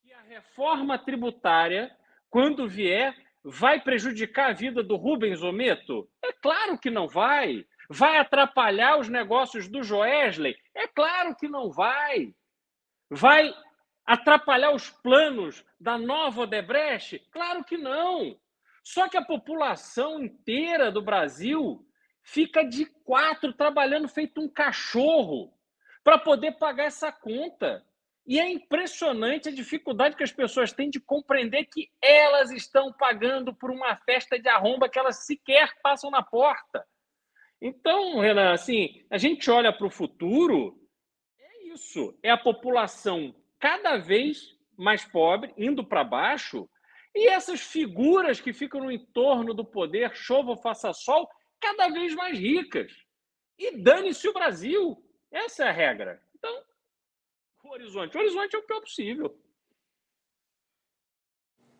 [0.00, 1.90] que a reforma tributária,
[2.30, 6.08] quando vier, vai prejudicar a vida do Rubens Ometo?
[6.24, 7.66] É claro que não vai.
[7.94, 10.56] Vai atrapalhar os negócios do Joesley?
[10.74, 12.34] É claro que não vai.
[13.10, 13.54] Vai
[14.06, 17.18] atrapalhar os planos da nova Odebrecht?
[17.30, 18.34] Claro que não.
[18.82, 21.86] Só que a população inteira do Brasil
[22.22, 25.52] fica de quatro trabalhando feito um cachorro
[26.02, 27.84] para poder pagar essa conta.
[28.26, 33.54] E é impressionante a dificuldade que as pessoas têm de compreender que elas estão pagando
[33.54, 36.82] por uma festa de arromba que elas sequer passam na porta.
[37.64, 40.76] Então, Renan, assim, a gente olha para o futuro,
[41.38, 46.68] é isso, é a população cada vez mais pobre, indo para baixo,
[47.14, 52.12] e essas figuras que ficam no entorno do poder, chova ou faça sol, cada vez
[52.16, 52.92] mais ricas.
[53.56, 55.00] E dane-se o Brasil.
[55.30, 56.20] Essa é a regra.
[56.34, 56.64] Então,
[57.62, 58.16] o horizonte.
[58.16, 59.38] O horizonte é o pior possível.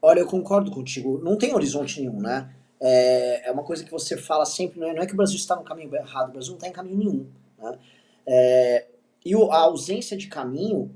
[0.00, 1.18] Olha, eu concordo contigo.
[1.18, 2.61] Não tem horizonte nenhum, né?
[2.82, 5.36] É, é uma coisa que você fala sempre, não é, não é que o Brasil
[5.36, 7.26] está no caminho errado, o Brasil não está em caminho nenhum.
[7.58, 7.78] Né?
[8.26, 8.86] É,
[9.24, 10.92] e a ausência de caminho,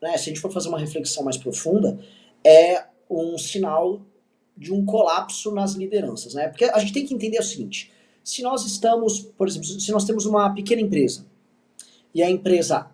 [0.00, 1.98] né, se a gente for fazer uma reflexão mais profunda,
[2.44, 4.00] é um sinal
[4.56, 6.34] de um colapso nas lideranças.
[6.34, 6.46] Né?
[6.46, 10.04] Porque a gente tem que entender o seguinte, se nós estamos, por exemplo, se nós
[10.04, 11.26] temos uma pequena empresa,
[12.14, 12.86] e a empresa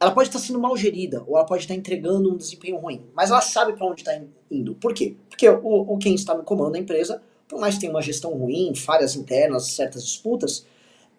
[0.00, 3.30] ela pode estar sendo mal gerida, ou ela pode estar entregando um desempenho ruim, mas
[3.30, 4.18] ela sabe para onde está
[4.50, 4.74] indo.
[4.74, 5.14] Por quê?
[5.28, 8.32] Porque o, o quem está no comando da empresa por mais que tenha uma gestão
[8.32, 10.66] ruim, falhas internas, certas disputas,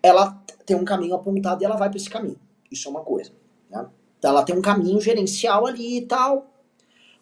[0.04, 2.40] ela tem um caminho apontado e ela vai para esse caminho.
[2.72, 3.32] Isso é uma coisa.
[3.70, 3.88] Né?
[4.20, 6.48] Então, ela tem um caminho gerencial ali e tal.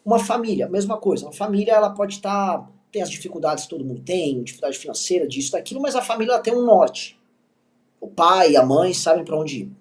[0.04, 1.26] Uma família, mesma coisa.
[1.26, 2.58] Uma família, ela pode estar.
[2.58, 6.32] Tá, tem as dificuldades que todo mundo tem, dificuldade financeira, disso, daquilo, mas a família
[6.32, 7.20] ela tem um norte.
[8.00, 9.72] O pai a mãe sabem para onde ir.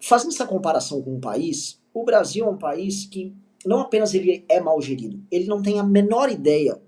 [0.00, 3.34] Fazendo essa comparação com o país, o Brasil é um país que
[3.66, 6.80] não apenas ele é mal gerido, ele não tem a menor ideia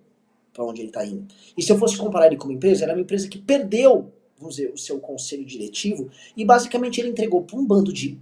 [0.53, 1.27] para onde ele está indo.
[1.57, 4.57] E se eu fosse comparar ele com uma empresa, era uma empresa que perdeu, vamos
[4.57, 8.19] dizer, o seu conselho diretivo e basicamente ele entregou para um bando de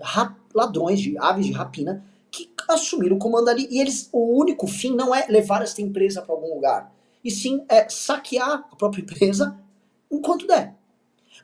[0.54, 3.66] ladrões, de aves de rapina, que assumiram o comando ali.
[3.70, 6.92] E eles, o único fim não é levar essa empresa para algum lugar,
[7.24, 9.58] e sim é saquear a própria empresa
[10.10, 10.76] enquanto der.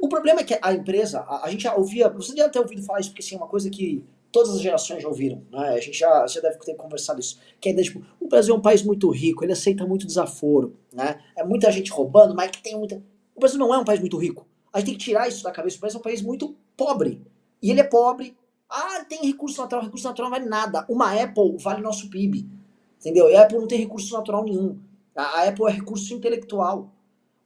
[0.01, 2.83] O problema é que a empresa, a, a gente já ouvia, você deve ter ouvido
[2.83, 5.69] falar isso, porque assim, é uma coisa que todas as gerações já ouviram, né?
[5.69, 7.39] A gente já, já deve ter conversado isso.
[7.61, 11.21] Que é tipo, o Brasil é um país muito rico, ele aceita muito desaforo, né?
[11.39, 13.01] É muita gente roubando, mas que tem muita.
[13.33, 14.45] O Brasil não é um país muito rico.
[14.73, 15.77] A gente tem que tirar isso da cabeça.
[15.77, 17.23] O Brasil é um país muito pobre.
[17.63, 18.37] E ele é pobre.
[18.69, 19.85] Ah, tem recurso natural.
[19.85, 20.85] Recurso natural não vale nada.
[20.89, 22.45] Uma Apple vale nosso PIB.
[22.99, 23.31] Entendeu?
[23.31, 24.81] E a Apple não tem recurso natural nenhum.
[25.15, 26.93] A Apple é recurso intelectual.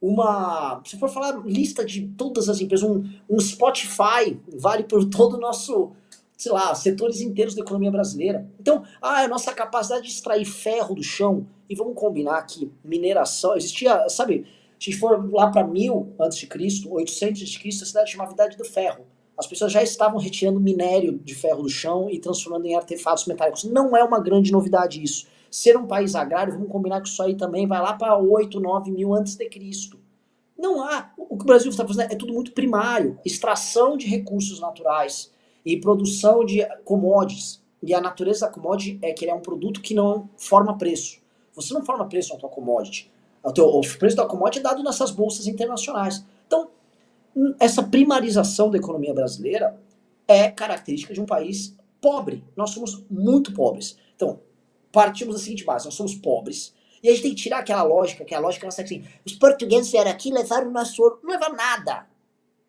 [0.01, 0.81] Uma.
[0.85, 5.39] Se for falar lista de todas as empresas, um, um Spotify vale por todo o
[5.39, 5.91] nosso
[6.39, 8.49] sei lá, setores inteiros da economia brasileira.
[8.57, 13.57] Então, ah, a nossa capacidade de extrair ferro do chão, e vamos combinar que mineração,
[13.57, 14.47] existia, sabe,
[14.79, 16.47] se for lá para 1000 a.C.,
[16.89, 19.05] 800 a.C., a cidade chamava Idade do Ferro.
[19.37, 23.65] As pessoas já estavam retirando minério de ferro do chão e transformando em artefatos metálicos.
[23.65, 25.27] Não é uma grande novidade isso.
[25.51, 28.91] Ser um país agrário, vamos combinar que isso aí também vai lá para 8, 9
[28.91, 29.99] mil antes de Cristo.
[30.57, 31.11] Não há.
[31.17, 33.19] O que o Brasil está fazendo é tudo muito primário.
[33.25, 35.31] Extração de recursos naturais,
[35.65, 37.61] e produção de commodities.
[37.81, 41.19] E a natureza da commodity é que ele é um produto que não forma preço.
[41.53, 43.11] Você não forma preço na tua commodity.
[43.43, 46.25] O, teu, o preço da commodity é dado nessas bolsas internacionais.
[46.45, 46.69] Então,
[47.35, 49.79] hum, essa primarização da economia brasileira
[50.27, 52.43] é característica de um país pobre.
[52.55, 53.97] Nós somos muito pobres.
[54.15, 54.39] Então,
[54.91, 56.73] partimos da seguinte base: nós somos pobres.
[57.01, 59.33] E a gente tem que tirar aquela lógica, que é a lógica nossa assim: os
[59.33, 61.19] portugueses vieram aqui e levaram o nosso ouro.
[61.23, 62.07] Não levaram nada.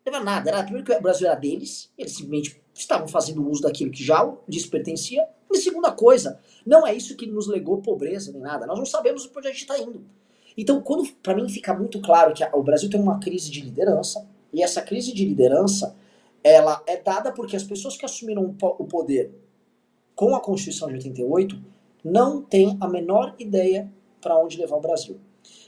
[0.05, 0.49] Não nada.
[0.49, 4.29] Era, primeiro que o Brasil era deles, eles simplesmente estavam fazendo uso daquilo que já
[4.47, 5.27] lhes pertencia.
[5.51, 8.65] E segunda coisa, não é isso que nos legou pobreza nem nada.
[8.65, 10.03] Nós não sabemos para onde a gente está indo.
[10.57, 14.27] Então, quando para mim fica muito claro que o Brasil tem uma crise de liderança,
[14.51, 15.95] e essa crise de liderança
[16.43, 19.31] ela é dada porque as pessoas que assumiram o poder
[20.15, 21.61] com a Constituição de 88
[22.03, 25.19] não têm a menor ideia para onde levar o Brasil.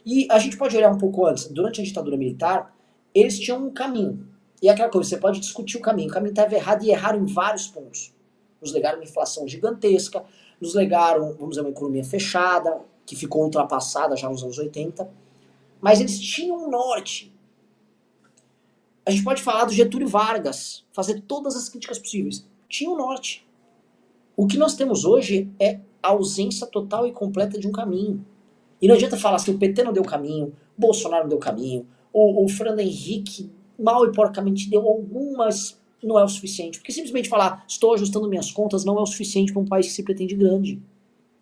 [0.05, 1.47] E a gente pode olhar um pouco antes.
[1.47, 2.75] Durante a ditadura militar,
[3.13, 4.27] eles tinham um caminho.
[4.61, 6.09] E é aquela coisa, você pode discutir o caminho.
[6.09, 8.13] O caminho estava errado e erraram em vários pontos.
[8.61, 10.23] Nos legaram uma inflação gigantesca,
[10.59, 15.09] nos legaram, vamos dizer, uma economia fechada, que ficou ultrapassada já nos anos 80.
[15.81, 17.33] Mas eles tinham um norte.
[19.05, 22.47] A gente pode falar do Getúlio Vargas, fazer todas as críticas possíveis.
[22.69, 23.45] Tinha um norte.
[24.35, 28.25] O que nós temos hoje é a ausência total e completa de um caminho.
[28.81, 32.45] E não adianta falar assim, o PT não deu caminho, Bolsonaro não deu caminho, o,
[32.45, 36.79] o Fernando Henrique mal e porcamente deu algumas, não é o suficiente.
[36.79, 39.93] Porque simplesmente falar, estou ajustando minhas contas, não é o suficiente para um país que
[39.93, 40.81] se pretende grande.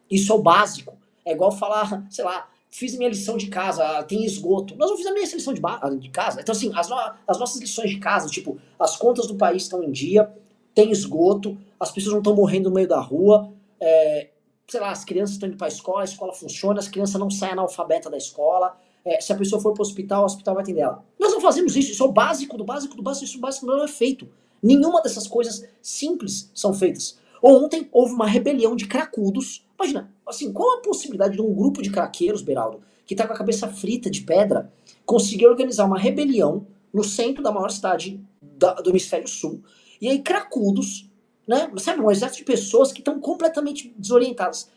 [0.10, 0.98] Isso é o básico.
[1.26, 4.76] É igual falar, sei lá, fiz minha lição de casa, tem esgoto.
[4.76, 6.42] Nós não fizemos minha lição de, de casa.
[6.42, 6.96] Então, assim, as, no
[7.28, 10.32] as nossas lições de casa, tipo, as contas do país estão em dia,
[10.74, 14.30] tem esgoto, as pessoas não estão morrendo no meio da rua, é,
[14.68, 17.30] sei lá, as crianças estão indo para a escola, a escola funciona, as crianças não
[17.30, 20.64] saem analfabeta da escola, é, se a pessoa for para o hospital, o hospital vai
[20.64, 21.04] atender ela.
[21.20, 23.84] Nós não fazemos isso, isso é o básico do básico do básico, isso básico não
[23.84, 24.28] é feito.
[24.62, 27.20] Nenhuma dessas coisas simples são feitas.
[27.42, 29.66] Ontem houve uma rebelião de cracudos.
[29.76, 33.38] Imagina, assim, qual a possibilidade de um grupo de craqueiros, Beraldo, que está com a
[33.38, 34.72] cabeça frita de pedra,
[35.06, 39.64] conseguir organizar uma rebelião no centro da maior cidade da, do hemisfério sul,
[40.00, 41.10] e aí cracudos,
[41.48, 44.70] né, sabe, um exército de pessoas que estão completamente desorientadas,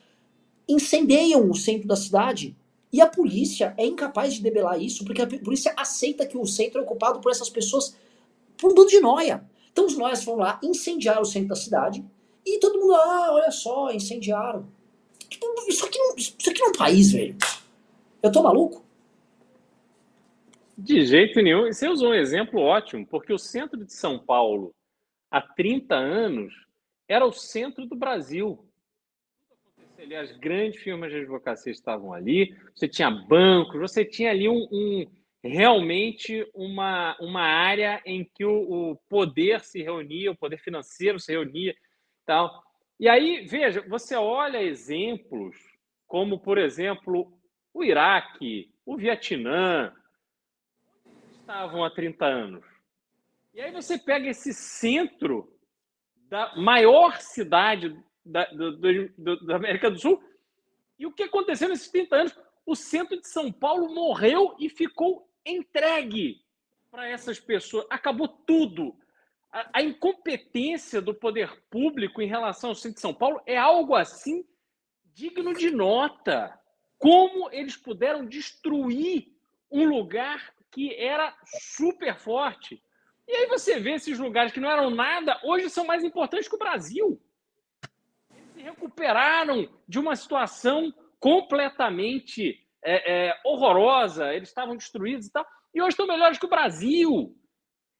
[0.69, 2.57] incendeiam o centro da cidade
[2.95, 6.79] e a polícia é incapaz de debelar isso, porque a polícia aceita que o centro
[6.79, 7.99] é ocupado por essas pessoas
[8.57, 9.45] por um bando de noia.
[9.73, 12.05] Então os noias foram lá, incendiar o centro da cidade,
[12.47, 14.69] e todo mundo, ah, olha só, incendiaram.
[15.29, 17.37] Tipo, isso aqui não, isso aqui não é um país, velho.
[18.23, 18.85] Eu tô maluco?
[20.79, 21.73] De jeito nenhum.
[21.73, 24.71] Você usou um exemplo ótimo, porque o centro de São Paulo,
[25.33, 26.55] há 30 anos,
[27.09, 28.64] era o centro do Brasil
[30.13, 35.07] as grandes firmas de advocacia estavam ali, você tinha bancos, você tinha ali um, um
[35.43, 41.33] realmente uma, uma área em que o, o, poder se reunia, o poder financeiro se
[41.33, 41.75] reunia
[42.27, 42.63] tal.
[42.99, 45.57] E aí, veja, você olha exemplos
[46.07, 47.33] como, por exemplo,
[47.73, 49.93] o Iraque, o Vietnã,
[51.41, 52.65] estavam há 30 anos.
[53.53, 55.53] E aí você pega esse centro
[56.29, 58.77] da maior cidade da, do,
[59.17, 60.23] do, da América do Sul,
[60.99, 62.39] e o que aconteceu nesses 30 anos?
[62.65, 66.43] O centro de São Paulo morreu e ficou entregue
[66.91, 67.87] para essas pessoas.
[67.91, 68.97] Acabou tudo.
[69.53, 73.95] A, a, incompetência do poder público em relação ao centro de São Paulo é algo
[73.95, 74.45] assim
[75.13, 76.59] digno de nota.
[76.99, 79.33] Como eles puderam destruir
[79.71, 82.83] um lugar que era super forte.
[83.27, 86.55] E aí você vê esses lugares que não eram nada, hoje são mais importantes que
[86.55, 87.21] o Brasil.
[88.65, 95.91] Recuperaram de uma situação completamente é, é, horrorosa, eles estavam destruídos e tal, e hoje
[95.91, 97.37] estão melhores que o Brasil.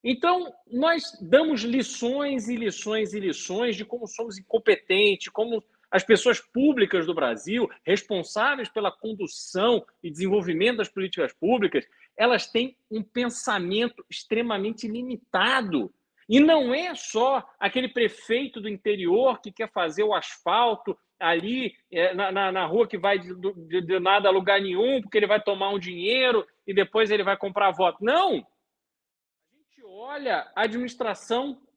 [0.03, 6.39] Então, nós damos lições e lições e lições de como somos incompetentes, como as pessoas
[6.39, 11.85] públicas do Brasil, responsáveis pela condução e desenvolvimento das políticas públicas,
[12.17, 15.93] elas têm um pensamento extremamente limitado.
[16.27, 22.13] E não é só aquele prefeito do interior que quer fazer o asfalto ali é,
[22.13, 25.27] na, na, na, rua que vai de, de, de, nada a lugar nenhum, porque ele
[25.27, 28.03] vai tomar um dinheiro e depois ele vai comprar voto.
[28.03, 28.35] Não!
[28.35, 31.67] A gente olha a administração do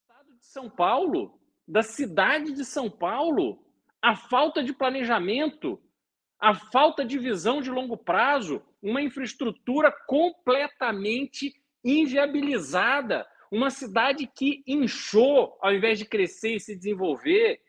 [0.00, 3.64] estado de São Paulo, da cidade de São Paulo,
[4.02, 5.80] a falta de planejamento,
[6.38, 11.52] a falta de visão de longo prazo, uma infraestrutura completamente
[11.84, 17.60] inviabilizada, uma cidade que inchou ao invés de crescer e se desenvolver,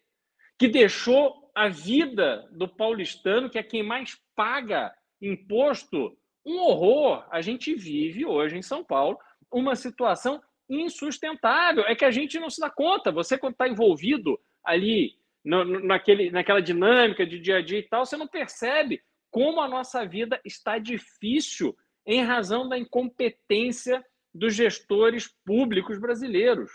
[0.57, 7.25] que deixou a vida do paulistano, que é quem mais paga imposto, um horror.
[7.31, 9.17] A gente vive hoje em São Paulo
[9.51, 11.83] uma situação insustentável.
[11.85, 13.11] É que a gente não se dá conta.
[13.11, 18.05] Você, quando está envolvido ali no, naquele, naquela dinâmica de dia a dia e tal,
[18.05, 25.27] você não percebe como a nossa vida está difícil em razão da incompetência dos gestores
[25.45, 26.71] públicos brasileiros.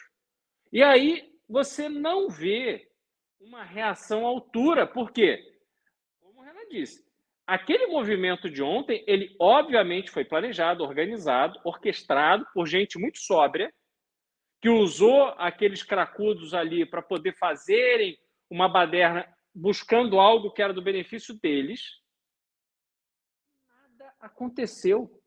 [0.73, 2.89] E aí você não vê
[3.41, 4.87] uma reação à altura.
[4.87, 5.43] Por quê?
[6.21, 7.05] Como o Renan disse,
[7.47, 13.73] aquele movimento de ontem, ele obviamente foi planejado, organizado, orquestrado por gente muito sóbria,
[14.61, 20.83] que usou aqueles cracudos ali para poder fazerem uma baderna buscando algo que era do
[20.83, 21.83] benefício deles.
[23.69, 25.23] Nada aconteceu.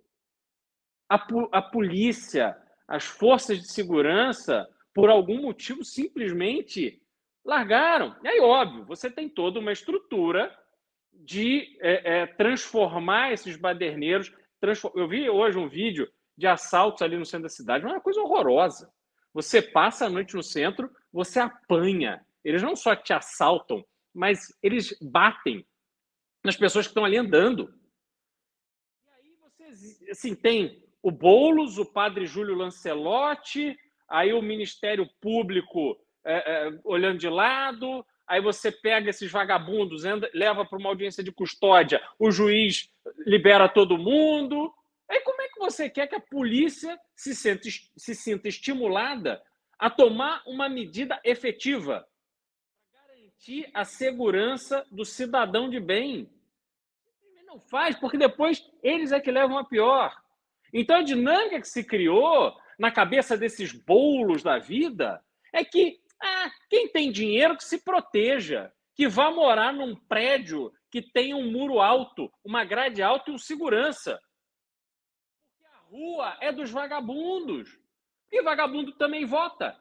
[1.09, 7.01] A, a polícia, as forças de segurança, por algum motivo, simplesmente
[7.45, 8.15] largaram.
[8.23, 10.53] E aí, óbvio, você tem toda uma estrutura
[11.13, 14.33] de é, é, transformar esses baderneiros.
[14.59, 14.93] Transform...
[14.95, 18.91] Eu vi hoje um vídeo de assaltos ali no centro da cidade, uma coisa horrorosa.
[19.33, 22.25] Você passa a noite no centro, você apanha.
[22.43, 25.65] Eles não só te assaltam, mas eles batem
[26.43, 27.73] nas pessoas que estão ali andando.
[29.05, 35.97] E aí você assim, tem o Boulos, o padre Júlio Lancelotti, aí o Ministério Público
[36.23, 41.31] é, é, olhando de lado, aí você pega esses vagabundos, leva para uma audiência de
[41.31, 42.91] custódia, o juiz
[43.25, 44.73] libera todo mundo.
[45.10, 49.41] Aí como é que você quer que a polícia se, sente, se sinta estimulada
[49.79, 52.05] a tomar uma medida efetiva
[52.91, 56.29] para garantir a segurança do cidadão de bem?
[57.45, 60.13] Não faz, porque depois eles é que levam a pior.
[60.73, 66.51] Então a dinâmica que se criou na cabeça desses bolos da vida é que ah,
[66.69, 71.80] quem tem dinheiro que se proteja, que vá morar num prédio que tenha um muro
[71.80, 74.19] alto, uma grade alta e um segurança.
[75.49, 77.80] Porque a rua é dos vagabundos.
[78.32, 79.80] E vagabundo também vota.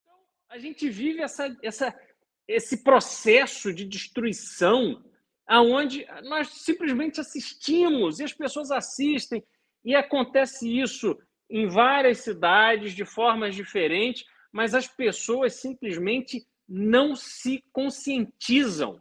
[0.00, 1.98] Então, a gente vive essa, essa,
[2.46, 5.04] esse processo de destruição
[5.48, 9.42] aonde nós simplesmente assistimos e as pessoas assistem
[9.84, 11.18] e acontece isso
[11.50, 19.00] em várias cidades de formas diferentes mas as pessoas simplesmente não se conscientizam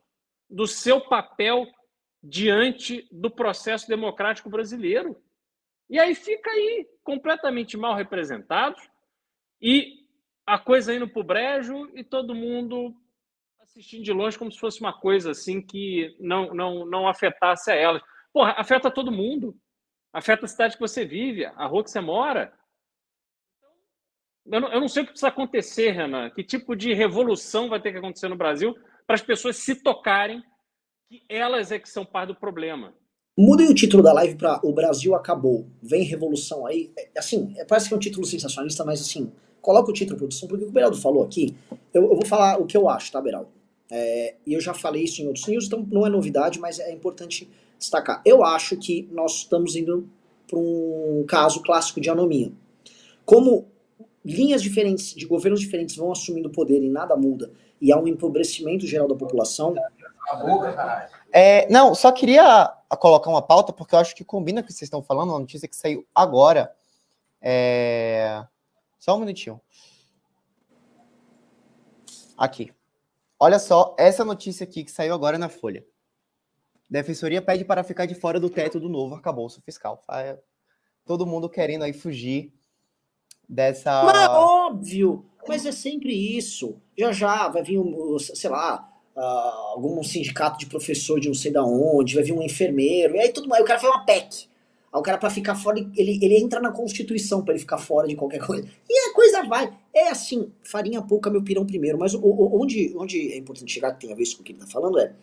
[0.50, 1.68] do seu papel
[2.24, 5.22] diante do processo democrático brasileiro.
[5.90, 8.82] E aí fica aí completamente mal representados
[9.62, 10.06] e
[10.46, 12.96] a coisa indo para o brejo e todo mundo
[13.68, 17.76] assistindo de longe como se fosse uma coisa assim que não, não, não afetasse a
[17.76, 18.02] elas.
[18.34, 19.56] Porra, afeta todo mundo.
[20.14, 22.52] Afeta a cidade que você vive, a rua que você mora,
[24.50, 26.30] eu não, eu não sei o que precisa acontecer, Renan.
[26.30, 28.74] Que tipo de revolução vai ter que acontecer no Brasil
[29.06, 30.42] para as pessoas se tocarem
[31.10, 32.94] que elas é que são parte do problema.
[33.38, 35.70] Mudem o título da live para O Brasil Acabou.
[35.82, 36.92] Vem revolução aí.
[36.98, 40.48] É, assim, é, parece que é um título sensacionalista, mas assim, coloca o título produção,
[40.48, 41.56] porque o que o Beraldo falou aqui,
[41.94, 43.50] eu, eu vou falar o que eu acho, tá, Beraldo?
[43.90, 46.92] É, e eu já falei isso em outros news, então não é novidade, mas é
[46.92, 48.22] importante destacar.
[48.26, 50.10] Eu acho que nós estamos indo
[50.48, 52.52] para um caso clássico de anomia.
[53.26, 53.68] como
[54.24, 58.86] linhas diferentes, de governos diferentes vão assumindo poder e nada muda, e há um empobrecimento
[58.86, 59.74] geral da população.
[61.32, 64.74] É, não, só queria colocar uma pauta, porque eu acho que combina com o que
[64.74, 66.74] vocês estão falando, uma notícia que saiu agora.
[67.42, 68.44] É...
[68.98, 69.62] Só um minutinho.
[72.38, 72.72] Aqui.
[73.40, 75.86] Olha só, essa notícia aqui que saiu agora na Folha.
[76.90, 80.04] Defensoria pede para ficar de fora do teto do novo arcabouço fiscal.
[81.06, 82.54] Todo mundo querendo aí fugir
[83.48, 84.04] dessa.
[84.04, 85.26] Mas óbvio!
[85.48, 86.82] Mas é sempre isso.
[86.98, 91.52] Já já vai vir, um, sei lá, uh, algum sindicato de professor de não sei
[91.52, 93.62] da onde, vai vir um enfermeiro, e aí tudo mais.
[93.62, 94.50] O cara faz uma PEC.
[94.94, 98.16] O cara, para ficar fora, ele, ele entra na Constituição para ele ficar fora de
[98.16, 98.68] qualquer coisa.
[98.90, 99.74] E a coisa vai.
[99.94, 101.98] É assim, farinha pouca, meu pirão primeiro.
[101.98, 104.52] Mas o, o, onde, onde é importante chegar, que tem a ver com o que
[104.52, 105.14] ele tá falando, é.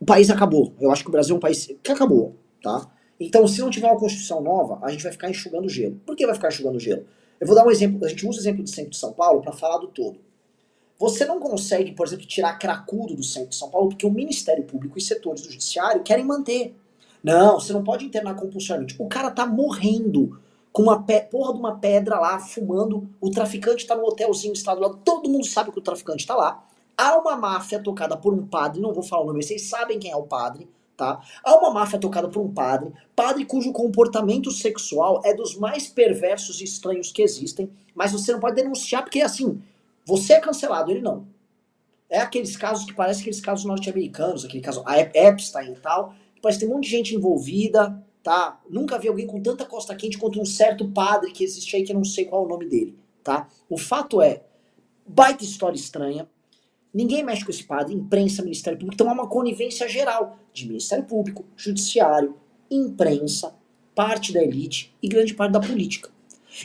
[0.00, 0.72] O país acabou.
[0.80, 2.90] Eu acho que o Brasil é um país que acabou, tá?
[3.18, 6.00] Então, se não tiver uma Constituição nova, a gente vai ficar enxugando gelo.
[6.04, 7.04] Por que vai ficar enxugando gelo?
[7.40, 8.04] Eu vou dar um exemplo.
[8.04, 10.18] A gente usa o exemplo do centro de São Paulo para falar do todo.
[10.98, 14.64] Você não consegue, por exemplo, tirar cracudo do centro de São Paulo porque o Ministério
[14.64, 16.74] Público e setores do Judiciário querem manter.
[17.22, 18.94] Não, você não pode internar compulsoriamente.
[18.98, 20.38] O cara tá morrendo
[20.74, 23.08] com uma porra de uma pedra lá, fumando.
[23.20, 24.90] O traficante tá no hotelzinho estado lá.
[25.04, 26.66] Todo mundo sabe que o traficante tá lá.
[26.98, 30.10] Há uma máfia tocada por um padre, não vou falar o nome, vocês sabem quem
[30.10, 31.20] é o padre, tá?
[31.44, 36.60] Há uma máfia tocada por um padre, padre cujo comportamento sexual é dos mais perversos
[36.60, 39.60] e estranhos que existem, mas você não pode denunciar porque assim,
[40.04, 41.26] você é cancelado, ele não.
[42.08, 46.14] É aqueles casos que parece aqueles casos norte-americanos, aquele caso Epstein e tal,
[46.44, 48.60] Parece que tem um monte de gente envolvida, tá?
[48.68, 51.92] Nunca vi alguém com tanta costa quente quanto um certo padre que existe aí que
[51.92, 53.46] eu não sei qual é o nome dele, tá?
[53.68, 54.42] O fato é,
[55.06, 56.26] baita história estranha.
[56.92, 58.94] Ninguém mexe com esse padre, imprensa, Ministério Público.
[58.94, 62.36] Então há uma conivência geral de Ministério Público, Judiciário,
[62.70, 63.54] imprensa,
[63.94, 66.10] parte da elite e grande parte da política.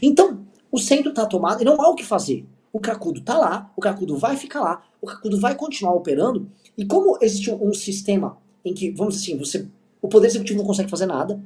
[0.01, 2.45] Então, o centro está tomado e não há o que fazer.
[2.71, 6.49] O Cracudo está lá, o Cracudo vai ficar lá, o Cracudo vai continuar operando.
[6.77, 9.67] E como existe um, sistema em que, vamos dizer assim, você,
[10.01, 11.41] o Poder Executivo não consegue fazer nada,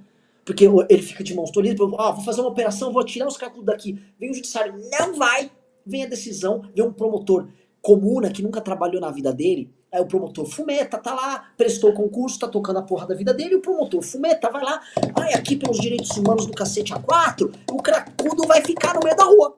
[0.46, 3.66] porque ele fica de mãos tolidas, ah, vou fazer uma operação, vou tirar os cálculos
[3.66, 4.00] daqui.
[4.20, 5.50] Vem o judiciário, não vai!
[5.86, 7.48] Vem a decisão, vem um promotor
[7.82, 12.40] comuna que nunca trabalhou na vida dele, aí o promotor fumeta, tá lá, prestou concurso,
[12.40, 14.82] tá tocando a porra da vida dele, o promotor fumeta vai lá,
[15.20, 19.26] ai, aqui pelos direitos humanos do cacete A4, o cracudo vai ficar no meio da
[19.26, 19.58] rua.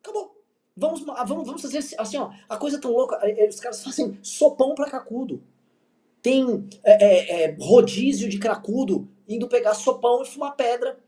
[0.00, 0.32] Acabou.
[0.76, 4.74] Vamos, vamos, vamos fazer assim, ó, a coisa tão louca, eh, os caras fazem sopão
[4.74, 5.42] pra cracudo
[6.24, 10.98] tem é, é, é, rodízio de cracudo indo pegar sopão e fumar pedra.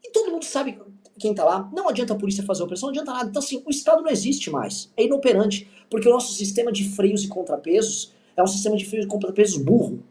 [0.00, 0.78] E todo mundo sabe
[1.18, 1.68] quem tá lá.
[1.74, 3.28] Não adianta a polícia fazer a operação, não adianta nada.
[3.30, 4.92] Então, assim, o Estado não existe mais.
[4.96, 5.68] É inoperante.
[5.90, 9.60] Porque o nosso sistema de freios e contrapesos é um sistema de freios e contrapesos
[9.60, 10.04] burro.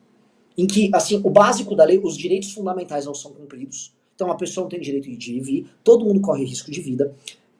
[0.58, 3.96] Em que, assim, o básico da lei, os direitos fundamentais não são cumpridos.
[4.14, 6.82] Então, a pessoa não tem direito de ir e vir, todo mundo corre risco de
[6.82, 7.16] vida.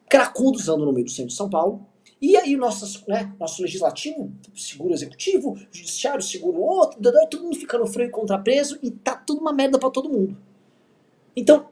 [0.10, 1.86] Cracudos andam no meio do centro de São Paulo.
[2.22, 7.00] E aí nossas, né, nosso legislativo segura o executivo, o judiciário segura o outro,
[7.30, 10.36] todo mundo fica no freio contrapeso e tá tudo uma merda para todo mundo.
[11.36, 11.70] Então,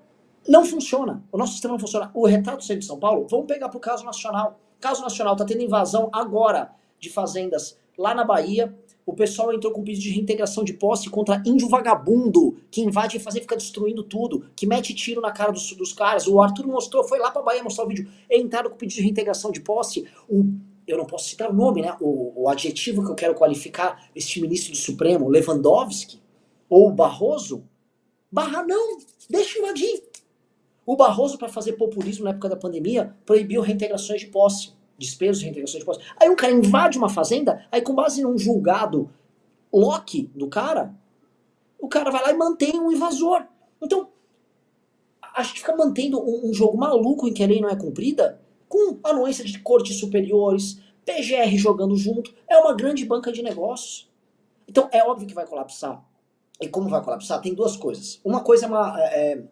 [0.47, 1.23] não funciona.
[1.31, 2.11] O nosso sistema não funciona.
[2.13, 4.59] O retrato centro de São Paulo, vamos pegar pro caso nacional.
[4.77, 9.71] O caso nacional tá tendo invasão agora de fazendas lá na Bahia, o pessoal entrou
[9.71, 14.03] com pedido de reintegração de posse contra índio vagabundo, que invade e fazer fica destruindo
[14.03, 16.27] tudo, que mete tiro na cara dos, dos caras.
[16.27, 18.09] O Arthur mostrou, foi lá pra Bahia mostrar o vídeo.
[18.31, 20.07] Entraram com pedido de reintegração de posse.
[20.27, 20.45] O,
[20.87, 21.95] eu não posso citar o nome, né?
[22.01, 26.19] O, o adjetivo que eu quero qualificar este ministro do Supremo, Lewandowski,
[26.67, 27.63] ou Barroso.
[28.31, 28.97] Barra não,
[29.29, 30.03] deixa invadir.
[30.83, 35.45] O Barroso, para fazer populismo na época da pandemia, proibiu reintegrações de posse despesas de
[35.45, 36.07] reintegração de postos.
[36.17, 39.09] Aí um cara invade uma fazenda, aí com base num julgado
[39.73, 40.93] Loki do cara,
[41.79, 43.45] o cara vai lá e mantém um invasor.
[43.81, 44.09] Então,
[45.35, 48.39] a gente fica mantendo um, um jogo maluco em que a lei não é cumprida,
[48.67, 54.09] com anuência de cortes superiores, PGR jogando junto, é uma grande banca de negócios.
[54.67, 56.03] Então, é óbvio que vai colapsar.
[56.59, 57.41] E como vai colapsar?
[57.41, 58.19] Tem duas coisas.
[58.23, 58.95] Uma coisa é uma.
[58.99, 59.43] É, é,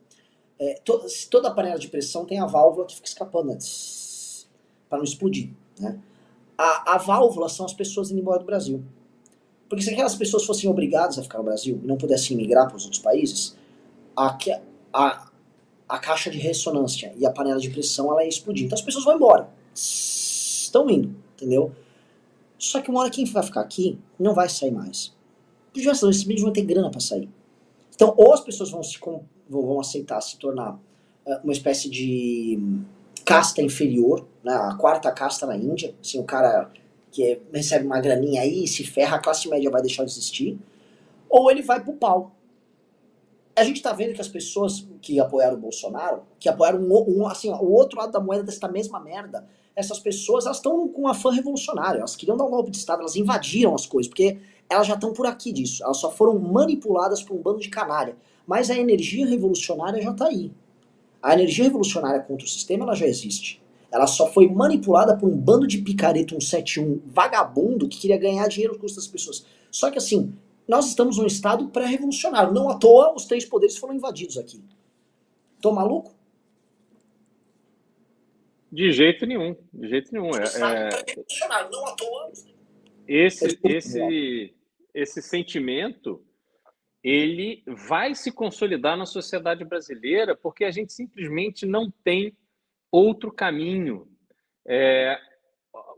[0.60, 3.50] é to, toda a panela de pressão tem a válvula que fica escapando.
[3.50, 3.58] Né?
[4.94, 5.50] Para não explodir.
[5.80, 6.00] Né?
[6.56, 8.84] A, a válvula são as pessoas indo embora do Brasil.
[9.68, 12.78] Porque se aquelas pessoas fossem obrigadas a ficar no Brasil e não pudessem migrar para
[12.78, 13.58] os outros países,
[14.16, 14.38] a,
[14.94, 15.32] a,
[15.90, 18.68] a caixa de ressonância e a panela de pressão ela ia explodir.
[18.68, 19.50] Então as pessoas vão embora.
[19.74, 21.72] Estão indo, entendeu?
[22.60, 25.12] Só que uma hora quem vai ficar aqui não vai sair mais.
[25.72, 27.28] Porque esses vão ter grana para sair.
[27.96, 29.00] Então, ou as pessoas vão, se,
[29.50, 32.60] vão aceitar se tornar uh, uma espécie de
[33.26, 36.70] casta inferior, né, a quarta casta na Índia, assim, o cara
[37.12, 40.58] que é, recebe uma graninha aí, se ferra, a classe média vai deixar de existir,
[41.30, 42.32] ou ele vai pro pau.
[43.56, 47.28] a gente está vendo que as pessoas que apoiaram o Bolsonaro, que apoiaram um, um,
[47.28, 51.08] assim, o outro lado da moeda desta mesma merda, essas pessoas elas estão com um
[51.08, 54.88] afã revolucionário, elas queriam dar um golpe de Estado, elas invadiram as coisas, porque elas
[54.88, 58.16] já estão por aqui disso, elas só foram manipuladas por um bando de canalha.
[58.46, 60.52] Mas a energia revolucionária já está aí.
[61.24, 63.64] A energia revolucionária contra o sistema ela já existe.
[63.90, 68.78] Ela só foi manipulada por um bando de picareta 171 vagabundo que queria ganhar dinheiro
[68.78, 69.46] com das pessoas.
[69.72, 70.36] Só que assim,
[70.68, 72.54] nós estamos num estado pré-revolucionário.
[72.54, 74.62] Não à toa os três poderes foram invadidos aqui.
[75.62, 76.14] Tô maluco?
[78.70, 80.32] De jeito nenhum, de jeito nenhum.
[80.32, 81.70] É, é...
[81.72, 82.32] Não à toa.
[83.08, 84.54] Esse, esse,
[84.94, 86.22] esse sentimento
[87.04, 92.36] ele vai se consolidar na sociedade brasileira porque a gente simplesmente não tem
[92.90, 94.08] outro caminho.
[94.66, 95.20] É,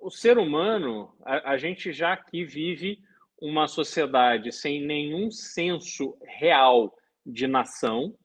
[0.02, 3.00] o ser humano, a, a gente já aqui vive
[3.40, 8.16] uma sociedade sem nenhum senso real de nação.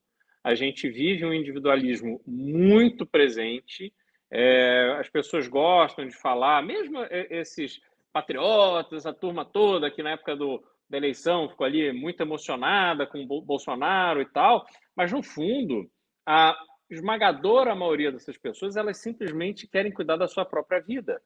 [0.43, 3.93] A gente vive um individualismo muito presente.
[4.31, 10.35] É, as pessoas gostam de falar, mesmo esses patriotas, a turma toda que na época
[10.35, 15.89] do, da eleição ficou ali muito emocionada com o Bolsonaro e tal, mas no fundo
[16.27, 16.57] a
[16.91, 21.23] esmagadora maioria dessas pessoas elas simplesmente querem cuidar da sua própria vida.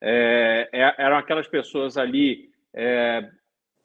[0.00, 3.26] É, é eram aquelas pessoas ali é,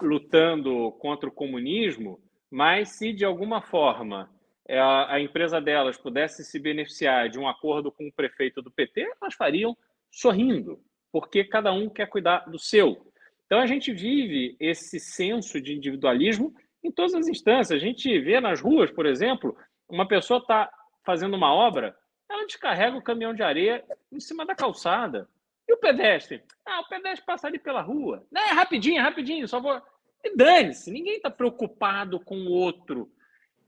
[0.01, 2.19] lutando contra o comunismo,
[2.49, 4.29] mas se de alguma forma
[4.67, 8.69] é, a, a, empresa delas pudesse se beneficiar de um acordo com o prefeito do
[8.69, 9.77] PT, elas fariam
[10.11, 13.10] sorrindo, porque cada um quer cuidar do seu.
[13.51, 17.71] Então a gente vive esse senso de individualismo em todas as instâncias.
[17.71, 19.57] A gente vê nas ruas, por exemplo,
[19.89, 20.71] uma pessoa está
[21.05, 21.93] fazendo uma obra,
[22.29, 25.27] ela descarrega o caminhão de areia em cima da calçada.
[25.67, 26.41] E o pedestre?
[26.65, 28.25] Ah, o pedestre passa ali pela rua.
[28.33, 29.81] É, rapidinho, rapidinho, só vou.
[30.23, 33.11] E dane-se, ninguém está preocupado com o outro.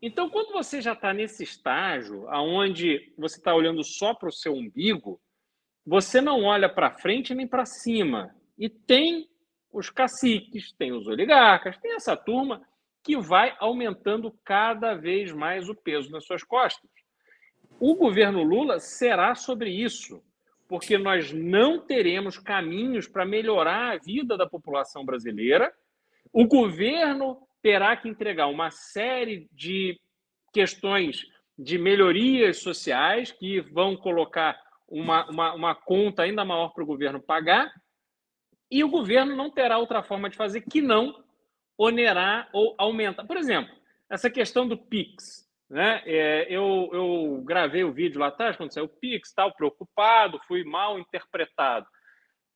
[0.01, 4.53] Então, quando você já está nesse estágio, aonde você está olhando só para o seu
[4.53, 5.19] umbigo,
[5.85, 8.33] você não olha para frente nem para cima.
[8.57, 9.27] E tem
[9.73, 12.61] os caciques, tem os oligarcas, tem essa turma
[13.03, 16.89] que vai aumentando cada vez mais o peso nas suas costas.
[17.79, 20.23] O governo Lula será sobre isso
[20.67, 25.71] porque nós não teremos caminhos para melhorar a vida da população brasileira.
[26.31, 29.99] O governo terá que entregar uma série de
[30.51, 31.25] questões
[31.57, 37.21] de melhorias sociais que vão colocar uma, uma, uma conta ainda maior para o governo
[37.21, 37.71] pagar.
[38.73, 41.23] E o governo não terá outra forma de fazer que não
[41.77, 43.23] onerar ou aumentar.
[43.23, 43.71] Por exemplo,
[44.09, 45.47] essa questão do PIX.
[45.69, 46.01] Né?
[46.07, 50.63] É, eu, eu gravei o vídeo lá atrás, quando saiu o Pix, tal, preocupado, fui
[50.63, 51.85] mal interpretado.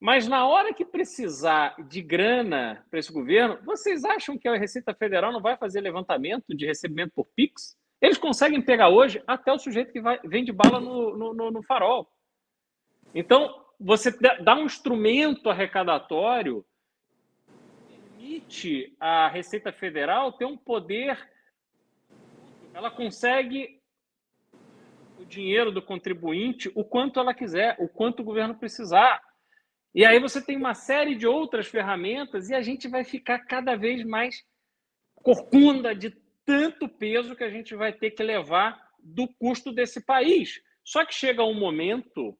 [0.00, 4.92] Mas na hora que precisar de grana para esse governo, vocês acham que a Receita
[4.92, 7.76] Federal não vai fazer levantamento de recebimento por Pix?
[8.02, 12.08] Eles conseguem pegar hoje até o sujeito que vai, vende bala no, no, no farol.
[13.14, 14.10] Então, você
[14.40, 16.64] dá um instrumento arrecadatório
[17.88, 21.18] permite a Receita Federal ter um poder
[22.74, 23.80] ela consegue
[25.18, 29.20] o dinheiro do contribuinte o quanto ela quiser, o quanto o governo precisar.
[29.94, 33.74] E aí você tem uma série de outras ferramentas e a gente vai ficar cada
[33.74, 34.44] vez mais
[35.14, 36.10] corcunda de
[36.44, 40.60] tanto peso que a gente vai ter que levar do custo desse país.
[40.84, 42.38] Só que chega um momento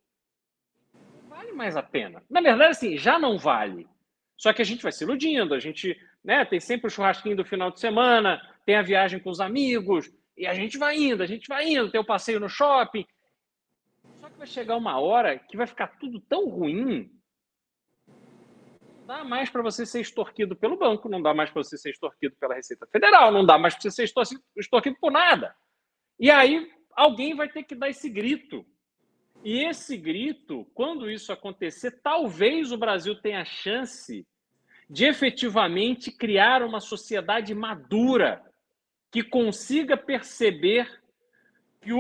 [1.39, 2.23] vale mais a pena.
[2.29, 3.89] Na verdade, assim, já não vale.
[4.37, 7.45] Só que a gente vai se iludindo, a gente né, tem sempre o churrasquinho do
[7.45, 11.27] final de semana, tem a viagem com os amigos, e a gente vai indo, a
[11.27, 13.07] gente vai indo, tem o passeio no shopping.
[14.21, 17.11] Só que vai chegar uma hora que vai ficar tudo tão ruim.
[18.99, 21.91] Não dá mais para você ser extorquido pelo banco, não dá mais para você ser
[21.91, 24.13] extorquido pela Receita Federal, não dá mais para você ser
[24.57, 25.55] extorquido por nada.
[26.19, 28.67] E aí alguém vai ter que dar esse grito.
[29.45, 34.27] E esse grito, quando isso acontecer, talvez o Brasil tenha chance
[34.91, 38.43] de efetivamente criar uma sociedade madura
[39.11, 41.03] que consiga perceber
[41.81, 41.91] que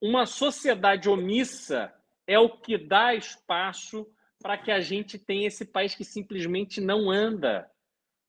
[0.00, 1.92] uma sociedade omissa
[2.26, 4.06] é o que dá espaço
[4.42, 7.70] para que a gente tenha esse país que simplesmente não anda.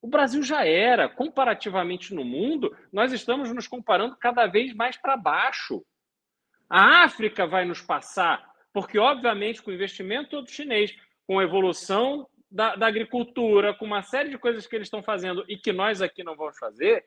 [0.02, 5.18] O Brasil já era, comparativamente no mundo, nós estamos nos comparando cada vez mais para
[5.18, 5.84] baixo.
[6.70, 12.30] A África vai nos passar, porque, obviamente, com o investimento todo chinês, com a evolução
[12.48, 16.00] da, da agricultura, com uma série de coisas que eles estão fazendo e que nós
[16.00, 17.04] aqui não vamos fazer,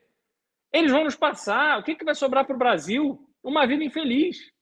[0.73, 1.79] eles vão nos passar.
[1.79, 3.25] O que, que vai sobrar para o Brasil?
[3.41, 4.53] Uma vida infeliz.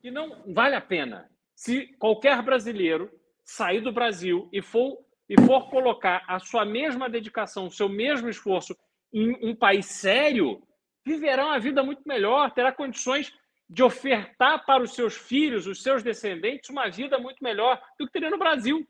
[0.00, 1.30] Que não vale a pena.
[1.54, 3.12] Se qualquer brasileiro
[3.44, 4.96] sair do Brasil e for,
[5.28, 8.74] e for colocar a sua mesma dedicação, o seu mesmo esforço
[9.12, 10.66] em um país sério,
[11.04, 13.30] viverá uma vida muito melhor, terá condições
[13.70, 18.12] de ofertar para os seus filhos, os seus descendentes, uma vida muito melhor do que
[18.12, 18.84] teria no Brasil.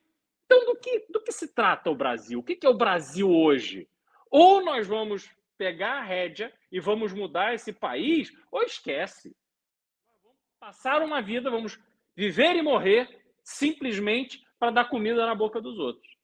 [0.46, 2.40] Então, do que, do que se trata o Brasil?
[2.40, 3.86] O que é o Brasil hoje?
[4.30, 9.36] Ou nós vamos pegar a rédea e vamos mudar esse país, ou esquece.
[10.24, 11.78] Vamos passar uma vida, vamos
[12.16, 16.16] viver e morrer simplesmente para dar comida na boca dos outros.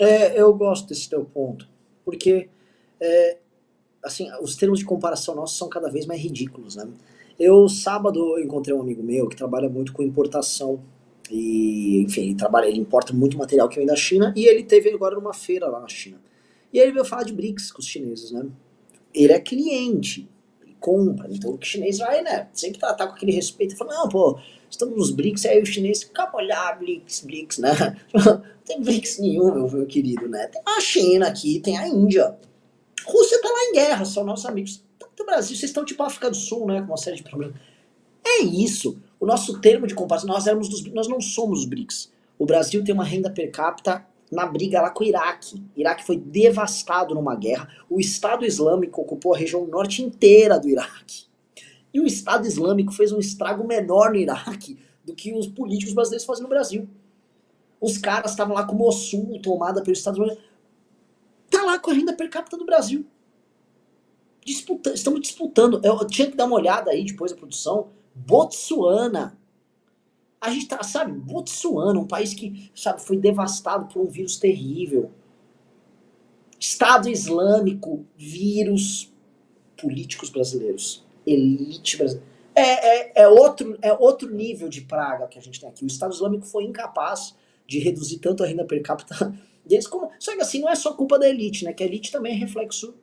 [0.00, 1.68] É, eu gosto desse teu ponto,
[2.06, 2.48] porque
[2.98, 3.41] é,
[4.02, 6.88] assim, os termos de comparação nossos são cada vez mais ridículos, né?
[7.38, 10.82] Eu, sábado, encontrei um amigo meu que trabalha muito com importação
[11.30, 14.90] e, enfim, ele trabalha, ele importa muito material que vem da China e ele teve
[14.90, 16.20] agora numa feira lá na China.
[16.72, 18.46] E ele veio falar de BRICS com os chineses, né?
[19.14, 20.28] Ele é cliente,
[20.62, 22.48] ele compra, então o chinês vai, né?
[22.52, 24.38] Sempre tá, tá com aquele respeito, fala, não, pô,
[24.70, 27.70] estamos nos BRICS, aí o chinês, calma olhar, BRICS, BRICS, né?
[28.14, 30.46] não tem BRICS nenhum, meu, meu querido, né?
[30.48, 32.36] Tem a China aqui, tem a Índia.
[33.06, 34.82] Rússia tá lá em guerra, são nossos amigos.
[35.16, 36.80] Do Brasil, vocês estão tipo África do Sul, né?
[36.80, 37.56] Com uma série de problemas.
[38.24, 38.98] É isso.
[39.20, 42.10] O nosso termo de comparação, nós éramos dos, nós não somos os BRICS.
[42.38, 45.62] O Brasil tem uma renda per capita na briga lá com o Iraque.
[45.76, 47.68] O Iraque foi devastado numa guerra.
[47.88, 51.26] O Estado Islâmico ocupou a região norte inteira do Iraque.
[51.92, 56.24] E o Estado Islâmico fez um estrago menor no Iraque do que os políticos brasileiros
[56.24, 56.88] fazem no Brasil.
[57.80, 60.42] Os caras estavam lá com Mossul tomada pelo Estado Islâmico.
[61.52, 63.06] Tá lá com a renda per capita do Brasil.
[64.44, 65.80] Disputa, estamos disputando.
[65.84, 67.90] Eu tinha que dar uma olhada aí depois da produção.
[68.14, 69.38] Botsuana
[70.42, 75.08] a gente tá, sabe, Botsuana, um país que, sabe, foi devastado por um vírus terrível.
[76.58, 79.12] Estado Islâmico, vírus,
[79.80, 82.28] políticos brasileiros, elite brasileira.
[82.56, 85.84] É, é, é, outro, é outro nível de praga que a gente tem aqui.
[85.84, 89.32] O Estado Islâmico foi incapaz de reduzir tanto a renda per capita
[89.64, 90.10] deles como.
[90.18, 91.72] Só que assim, não é só culpa da elite, né?
[91.72, 92.94] Que a elite também é reflexo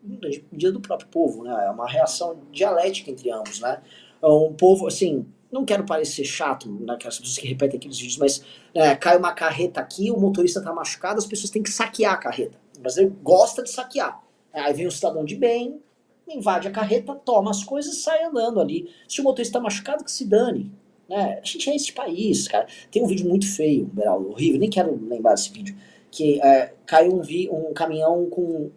[0.52, 1.66] dia do próprio povo, né?
[1.66, 3.82] É uma reação dialética entre ambos, né?
[4.22, 8.44] É um povo, assim, não quero parecer chato naquelas pessoas que repetem aqueles vídeos, mas
[8.74, 12.18] é, cai uma carreta aqui, o motorista está machucado, as pessoas têm que saquear a
[12.18, 12.58] carreta.
[12.78, 14.22] O brasileiro gosta de saquear.
[14.54, 15.80] Aí vem o cidadão de bem,
[16.28, 18.90] invade a carreta, toma as coisas e sai andando ali.
[19.08, 20.72] Se o motorista está machucado, que se dane.
[21.08, 21.40] Né?
[21.42, 22.68] A gente é esse país, cara.
[22.92, 23.90] Tem um vídeo muito feio,
[24.30, 25.76] horrível, nem quero lembrar desse vídeo,
[26.12, 28.72] que é, caiu um, um caminhão com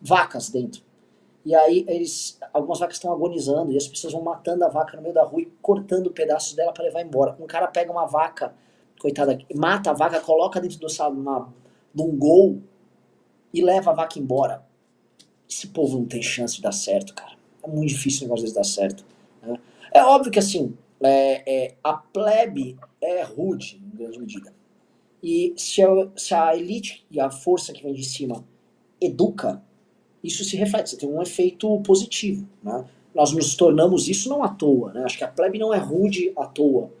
[0.00, 0.82] vacas dentro.
[1.44, 5.02] E aí eles, algumas vacas estão agonizando e as pessoas vão matando a vaca no
[5.02, 7.36] meio da rua e cortando pedaços dela para levar embora.
[7.40, 8.52] Um cara pega uma vaca,
[8.98, 11.52] coitada, mata a vaca, coloca dentro do uma,
[11.94, 12.60] de um gol
[13.54, 14.66] e leva a vaca embora.
[15.48, 17.36] Esse povo não tem chance de dar certo, cara.
[17.62, 19.04] É muito difícil o negócio deles dar certo.
[19.40, 19.56] Né?
[19.94, 24.55] É óbvio que assim, é, é, a plebe é rude em grande medida.
[25.26, 28.44] E se a, se a elite e a força que vem de cima
[29.00, 29.60] educa,
[30.22, 32.46] isso se reflete, você tem um efeito positivo.
[32.62, 32.84] Né?
[33.12, 34.92] Nós nos tornamos isso não à toa.
[34.92, 35.02] Né?
[35.04, 36.92] Acho que a plebe não é rude à toa.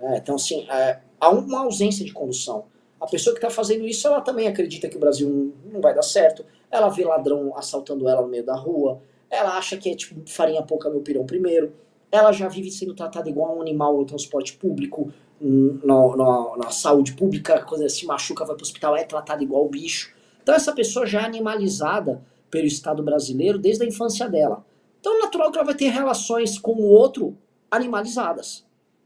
[0.00, 0.18] Né?
[0.20, 2.64] Então, assim, é, há uma ausência de condução.
[3.00, 6.02] A pessoa que está fazendo isso, ela também acredita que o Brasil não vai dar
[6.02, 6.44] certo.
[6.68, 9.00] Ela vê ladrão assaltando ela no meio da rua.
[9.30, 11.72] Ela acha que é tipo farinha pouca meu pirão primeiro.
[12.10, 17.64] Ela já vive sendo tratada igual a um animal no transporte público, na saúde pública,
[17.64, 20.12] quando se machuca, vai para o hospital, é tratada igual bicho.
[20.42, 24.64] Então essa pessoa já animalizada, pelo Estado brasileiro desde a infância dela.
[25.00, 27.36] Então é natural que ela vai ter relações com o outro
[27.70, 28.64] animalizadas.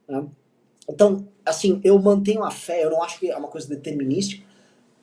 [0.08, 0.24] Né?
[0.88, 4.44] Então, assim, eu mantenho a fé, eu não acho que é uma coisa determinística,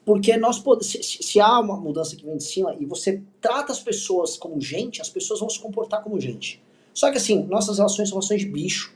[0.05, 3.71] porque nós podemos, se, se, há uma mudança que vem de cima e você trata
[3.71, 6.61] as pessoas como gente, as pessoas vão se comportar como gente.
[6.93, 8.93] Só que assim, nossas relações são relações de bicho,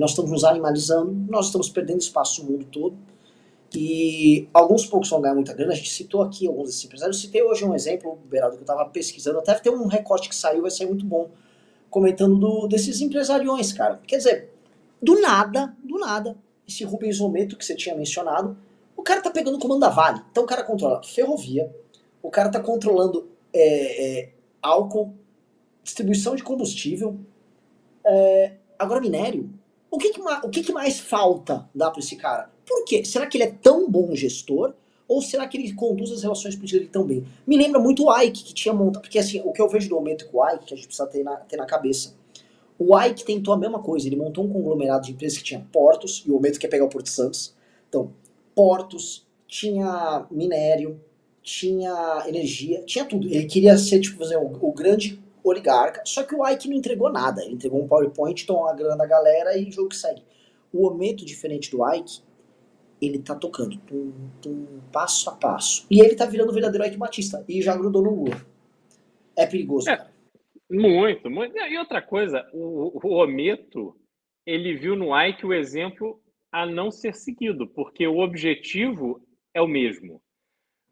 [0.00, 2.96] nós estamos nos animalizando, nós estamos perdendo espaço no mundo todo.
[3.74, 5.72] E alguns poucos vão ganhar muita grana.
[5.72, 7.18] A gente citou aqui alguns desses empresários.
[7.18, 9.38] Eu citei hoje um exemplo, Beraldo, que eu estava pesquisando.
[9.38, 11.30] Até tem um recorte que saiu, vai ser muito bom.
[11.90, 14.00] Comentando do, desses empresariões, cara.
[14.06, 14.54] Quer dizer,
[15.02, 16.36] do nada, do nada,
[16.66, 18.56] esse Rubens Ometo que você tinha mencionado,
[18.96, 20.22] o cara tá pegando o comando da Vale.
[20.30, 21.70] Então o cara controla ferrovia,
[22.22, 24.32] o cara tá controlando é, é,
[24.62, 25.14] álcool,
[25.84, 27.18] distribuição de combustível,
[28.04, 29.59] é, agora minério.
[29.90, 32.48] O que, que, o que, que mais falta dá para esse cara?
[32.64, 33.04] Por quê?
[33.04, 34.72] Será que ele é tão bom gestor?
[35.08, 37.26] Ou será que ele conduz as relações políticas tão bem?
[37.44, 39.02] Me lembra muito o Ike, que tinha montado.
[39.02, 41.08] Porque assim, o que eu vejo do momento com o Ike, que a gente precisa
[41.08, 42.14] ter na, ter na cabeça.
[42.78, 46.22] O Ike tentou a mesma coisa, ele montou um conglomerado de empresas que tinha portos,
[46.24, 47.52] e o momento quer pegar o Porto Santos.
[47.88, 48.12] Então,
[48.54, 51.00] portos, tinha minério,
[51.42, 53.26] tinha energia, tinha tudo.
[53.26, 55.20] Ele queria ser, tipo, fazer o, o grande
[55.50, 57.42] oligarca, só que o Ike não entregou nada.
[57.42, 60.22] Ele entregou um PowerPoint, tomou a grana da galera e jogo que segue.
[60.72, 62.22] O momento diferente do Ike
[63.00, 65.86] ele tá tocando tum, tum, passo a passo.
[65.90, 67.44] E ele tá virando o verdadeiro Ike Batista.
[67.48, 68.36] E já grudou no Lula.
[69.36, 69.96] É perigoso, é.
[69.96, 70.10] cara.
[70.70, 71.56] Muito, muito.
[71.56, 73.96] E outra coisa, o, o Ometo,
[74.46, 76.20] ele viu no Ike o exemplo
[76.52, 79.24] a não ser seguido, porque o objetivo
[79.54, 80.22] é o mesmo.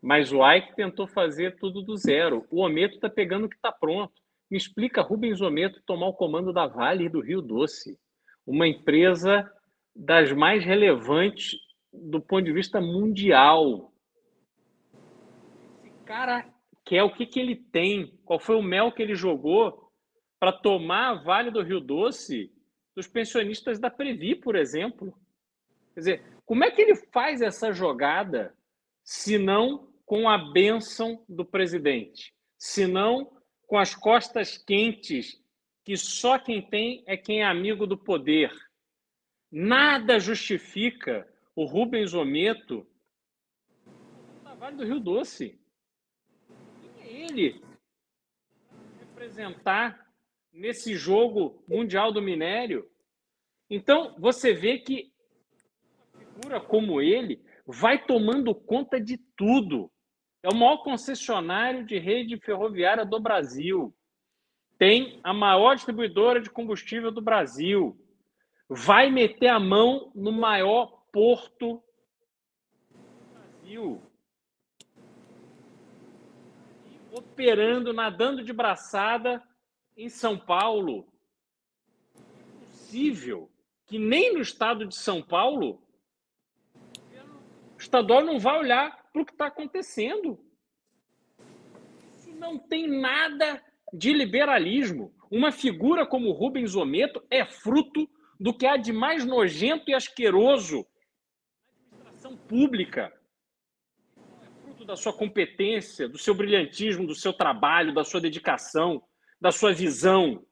[0.00, 2.46] Mas o Ike tentou fazer tudo do zero.
[2.50, 4.14] O Ometo está pegando o que está pronto.
[4.50, 7.98] Me explica Rubens Ometo tomar o comando da Vale do Rio Doce,
[8.46, 9.50] uma empresa
[9.94, 11.58] das mais relevantes
[11.92, 13.92] do ponto de vista mundial.
[15.84, 16.48] Esse cara
[16.84, 19.92] quer o que, que ele tem, qual foi o mel que ele jogou
[20.40, 22.50] para tomar a Vale do Rio Doce
[22.96, 25.12] dos pensionistas da Previ, por exemplo.
[25.92, 28.54] Quer dizer, como é que ele faz essa jogada
[29.04, 33.37] se não com a bênção do presidente, se não
[33.68, 35.38] com as costas quentes
[35.84, 38.50] que só quem tem é quem é amigo do poder.
[39.52, 42.86] Nada justifica o Rubens Ometo
[44.42, 45.60] na Vale do Rio Doce.
[46.80, 47.62] Quem é ele
[49.00, 50.12] representar
[50.50, 52.90] nesse jogo mundial do minério?
[53.68, 55.12] Então, você vê que
[56.14, 59.90] uma figura como ele vai tomando conta de tudo.
[60.42, 63.94] É o maior concessionário de rede ferroviária do Brasil.
[64.78, 67.98] Tem a maior distribuidora de combustível do Brasil.
[68.68, 71.82] Vai meter a mão no maior porto
[72.90, 74.02] do Brasil.
[77.10, 79.42] Operando, nadando de braçada
[79.96, 81.08] em São Paulo.
[82.14, 83.50] É possível
[83.86, 85.82] que nem no estado de São Paulo
[87.74, 90.38] o estadual não vai olhar para o que está acontecendo.
[92.16, 95.14] Isso não tem nada de liberalismo.
[95.30, 98.08] Uma figura como Rubens Ometo é fruto
[98.40, 100.86] do que há de mais nojento e asqueroso
[101.90, 103.12] na administração pública.
[104.16, 109.02] É fruto da sua competência, do seu brilhantismo, do seu trabalho, da sua dedicação,
[109.40, 110.44] da sua visão.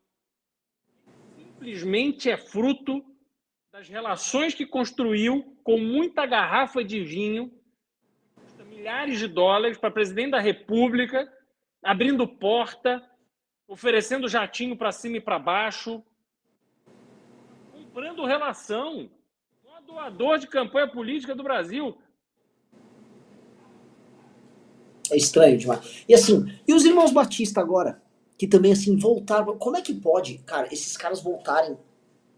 [1.37, 3.05] Simplesmente é fruto
[3.73, 7.53] das relações que construiu com muita garrafa de vinho
[8.77, 11.33] milhares de dólares para presidente da República,
[11.83, 13.03] abrindo porta,
[13.67, 16.03] oferecendo jatinho para cima e para baixo,
[17.73, 19.09] comprando relação
[19.75, 21.97] a doador de campanha política do Brasil.
[25.11, 26.05] É estranho demais.
[26.09, 28.03] E assim, e os irmãos Batista agora?
[28.37, 29.57] Que também, assim, voltaram.
[29.57, 31.79] Como é que pode, cara, esses caras voltarem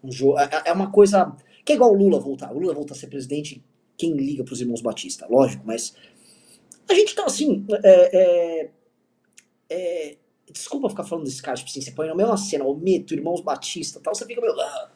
[0.04, 0.38] um jogo?
[0.38, 1.34] É, é, é uma coisa.
[1.64, 2.52] Que é igual o Lula voltar.
[2.52, 3.64] O Lula voltar a ser presidente,
[3.96, 5.26] quem liga para os irmãos Batista?
[5.28, 5.94] Lógico, mas
[6.88, 7.66] a gente tá assim.
[7.84, 8.70] É, é,
[9.70, 10.16] é,
[10.50, 13.40] desculpa ficar falando desse cara, tipo assim, você põe na mesma cena, o Meto, Irmãos
[13.40, 14.54] Batista tal, você fica meio.
[14.60, 14.90] Ah,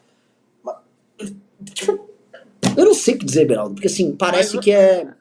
[1.73, 2.09] tipo,
[2.77, 5.13] eu não sei o que dizer, Beraldo, porque assim, parece Mas, que é.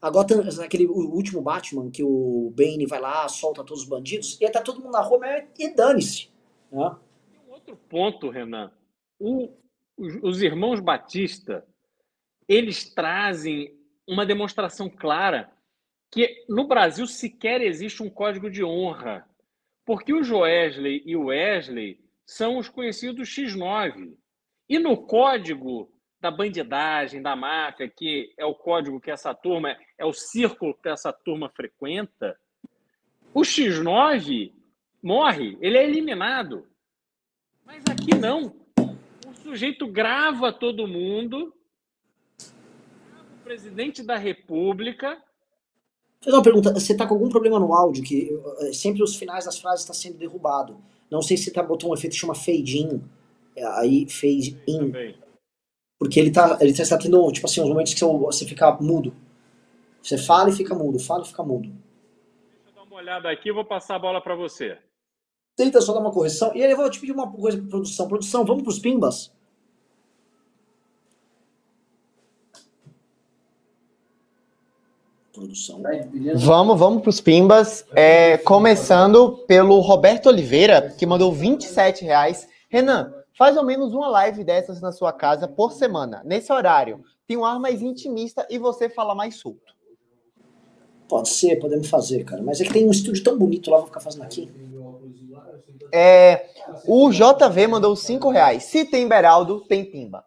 [0.00, 0.26] Agora
[0.62, 4.60] aquele o último Batman que o Bane vai lá, solta todos os bandidos, e tá
[4.60, 6.28] todo mundo na rua, mas e dane-se.
[6.70, 6.96] Né?
[7.48, 8.70] Um outro ponto, Renan.
[9.18, 9.48] O,
[9.96, 11.66] os, os irmãos Batista,
[12.46, 13.74] eles trazem
[14.06, 15.50] uma demonstração clara
[16.10, 19.28] que no Brasil sequer existe um código de honra,
[19.84, 24.14] porque o Joesley e o Wesley são os conhecidos X9.
[24.68, 30.04] E no código da bandidagem, da máfia, que é o código que essa turma, é
[30.04, 32.36] o círculo que essa turma frequenta,
[33.32, 34.52] o X9
[35.02, 36.66] morre, ele é eliminado.
[37.64, 38.56] Mas aqui não.
[39.26, 41.54] O sujeito grava todo mundo,
[42.40, 45.22] o presidente da República,
[46.22, 46.72] fazer uma pergunta.
[46.72, 49.94] Você está com algum problema no áudio que eh, sempre os finais das frases estão
[49.94, 50.76] tá sendo derrubado.
[51.10, 53.02] Não sei se tá botou um efeito que chama fade in.
[53.54, 54.92] É, aí fade in.
[55.98, 59.14] Porque ele tá, ele tá tendo, tipo assim, uns momentos que você fica mudo.
[60.02, 61.68] Você fala e fica mudo, fala e fica mudo.
[61.68, 64.78] Deixa eu dar uma olhada aqui, e vou passar a bola para você.
[65.56, 66.54] Tenta só dar uma correção.
[66.54, 68.06] E aí eu vou te pedir uma coisa para produção.
[68.06, 69.32] Produção, vamos para os pimbas?
[75.56, 75.82] Produção.
[76.36, 77.84] Vamos, vamos para os pimbas.
[77.94, 82.46] É, começando pelo Roberto Oliveira, que mandou 27 reais.
[82.68, 86.22] Renan, faz ao menos uma live dessas na sua casa por semana.
[86.24, 89.74] Nesse horário, tem um ar mais intimista e você fala mais solto.
[91.08, 92.42] Pode ser, podemos fazer, cara.
[92.42, 94.50] Mas é que tem um estúdio tão bonito lá, vou ficar fazendo aqui.
[95.92, 96.46] É,
[96.86, 98.64] o JV mandou 5 reais.
[98.64, 100.24] Se tem Beraldo, tem Pimba.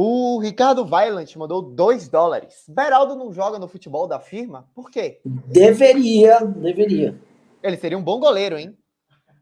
[0.00, 2.62] O Ricardo Violent mandou 2 dólares.
[2.68, 4.70] Beraldo não joga no futebol da firma?
[4.72, 5.20] Por quê?
[5.24, 7.20] Deveria, deveria.
[7.60, 8.78] Ele seria um bom goleiro, hein?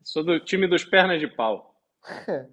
[0.03, 1.75] Sou do time dos pernas de pau.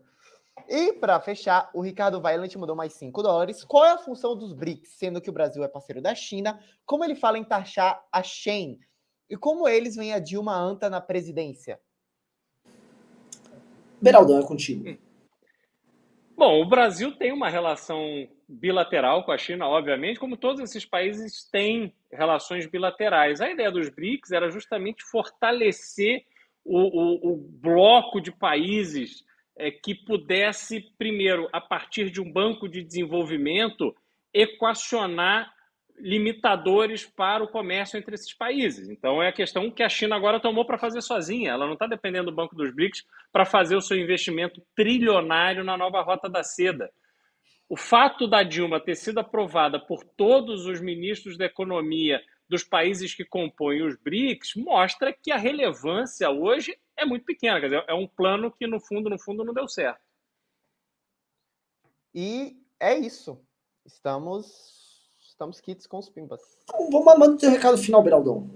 [0.68, 3.64] e para fechar, o Ricardo Violent mandou mais 5 dólares.
[3.64, 6.60] Qual é a função dos BRICS, sendo que o Brasil é parceiro da China?
[6.86, 8.80] Como ele fala em taxar a Shein?
[9.30, 11.80] E como eles veem a Dilma anta na presidência?
[14.02, 14.84] Beraldão, é contigo.
[16.36, 21.44] Bom, o Brasil tem uma relação bilateral com a China, obviamente, como todos esses países
[21.50, 23.40] têm relações bilaterais.
[23.40, 26.26] A ideia dos BRICS era justamente fortalecer
[26.66, 29.24] o, o, o bloco de países
[29.56, 33.96] é, que pudesse, primeiro, a partir de um banco de desenvolvimento,
[34.34, 35.53] equacionar
[35.98, 38.90] limitadores para o comércio entre esses países.
[38.90, 41.52] Então, é a questão que a China agora tomou para fazer sozinha.
[41.52, 45.78] Ela não está dependendo do Banco dos BRICS para fazer o seu investimento trilionário na
[45.78, 46.92] nova Rota da Seda.
[47.70, 53.16] O fato da Dilma ter sido aprovada por todos os ministros da economia dos países
[53.16, 57.60] que compõem os BRICS mostra que a relevância hoje é muito pequena.
[57.60, 60.02] Quer dizer, é um plano que, no fundo, no fundo, não deu certo.
[62.14, 63.44] E é isso.
[63.86, 64.93] Estamos
[65.34, 66.42] estamos kits com os pimbas.
[66.64, 68.50] Então, vamos mandar o teu recado final, Beraldão.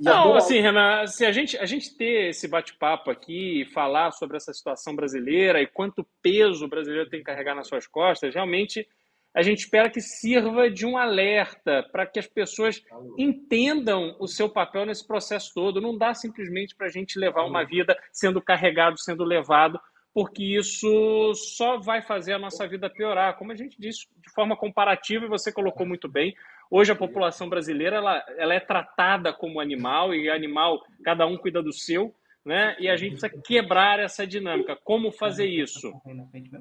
[0.00, 4.36] Não, assim, Renan, se a gente, a gente ter esse bate-papo aqui e falar sobre
[4.36, 8.86] essa situação brasileira e quanto peso o brasileiro tem que carregar nas suas costas, realmente
[9.34, 12.82] a gente espera que sirva de um alerta para que as pessoas
[13.16, 15.80] entendam o seu papel nesse processo todo.
[15.80, 19.80] Não dá simplesmente para a gente levar uma vida sendo carregado, sendo levado,
[20.18, 23.36] porque isso só vai fazer a nossa vida piorar.
[23.38, 26.34] Como a gente disse de forma comparativa, e você colocou muito bem,
[26.68, 31.62] hoje a população brasileira ela, ela é tratada como animal, e animal, cada um cuida
[31.62, 32.12] do seu,
[32.44, 32.74] né?
[32.80, 34.76] E a gente precisa quebrar essa dinâmica.
[34.82, 35.92] Como fazer isso?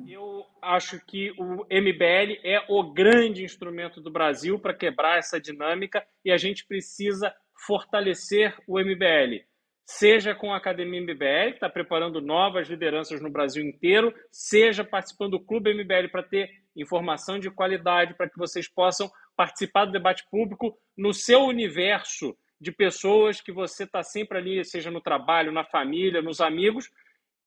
[0.08, 6.06] Eu acho que o MBL é o grande instrumento do Brasil para quebrar essa dinâmica
[6.24, 7.34] e a gente precisa
[7.66, 9.48] fortalecer o MBL
[9.88, 15.32] seja com a Academia MBL, que está preparando novas lideranças no Brasil inteiro, seja participando
[15.32, 20.26] do Clube MBL para ter informação de qualidade, para que vocês possam participar do debate
[20.30, 25.64] público no seu universo de pessoas que você está sempre ali, seja no trabalho, na
[25.64, 26.92] família, nos amigos,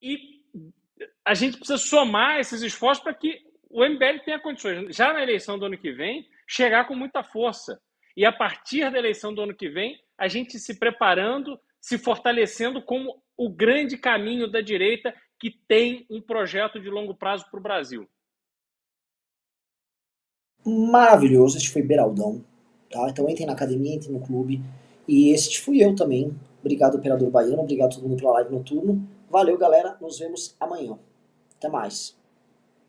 [0.01, 0.41] e
[1.22, 3.38] a gente precisa somar esses esforços para que
[3.68, 7.78] o MBL tenha condições, já na eleição do ano que vem, chegar com muita força.
[8.16, 12.83] E a partir da eleição do ano que vem, a gente se preparando se fortalecendo
[12.83, 17.62] como o grande caminho da direita que tem um projeto de longo prazo para o
[17.62, 18.07] Brasil.
[20.64, 22.45] Maravilhoso, este foi Beraldão.
[22.91, 23.09] Tá?
[23.09, 24.61] Então entrem na academia, entrem no clube.
[25.09, 26.37] E este fui eu também.
[26.61, 27.62] Obrigado, Operador Baiano.
[27.62, 29.09] Obrigado a todo mundo pela live noturno.
[29.31, 29.97] Valeu, galera.
[30.01, 30.99] Nos vemos amanhã.
[31.57, 32.19] Até mais.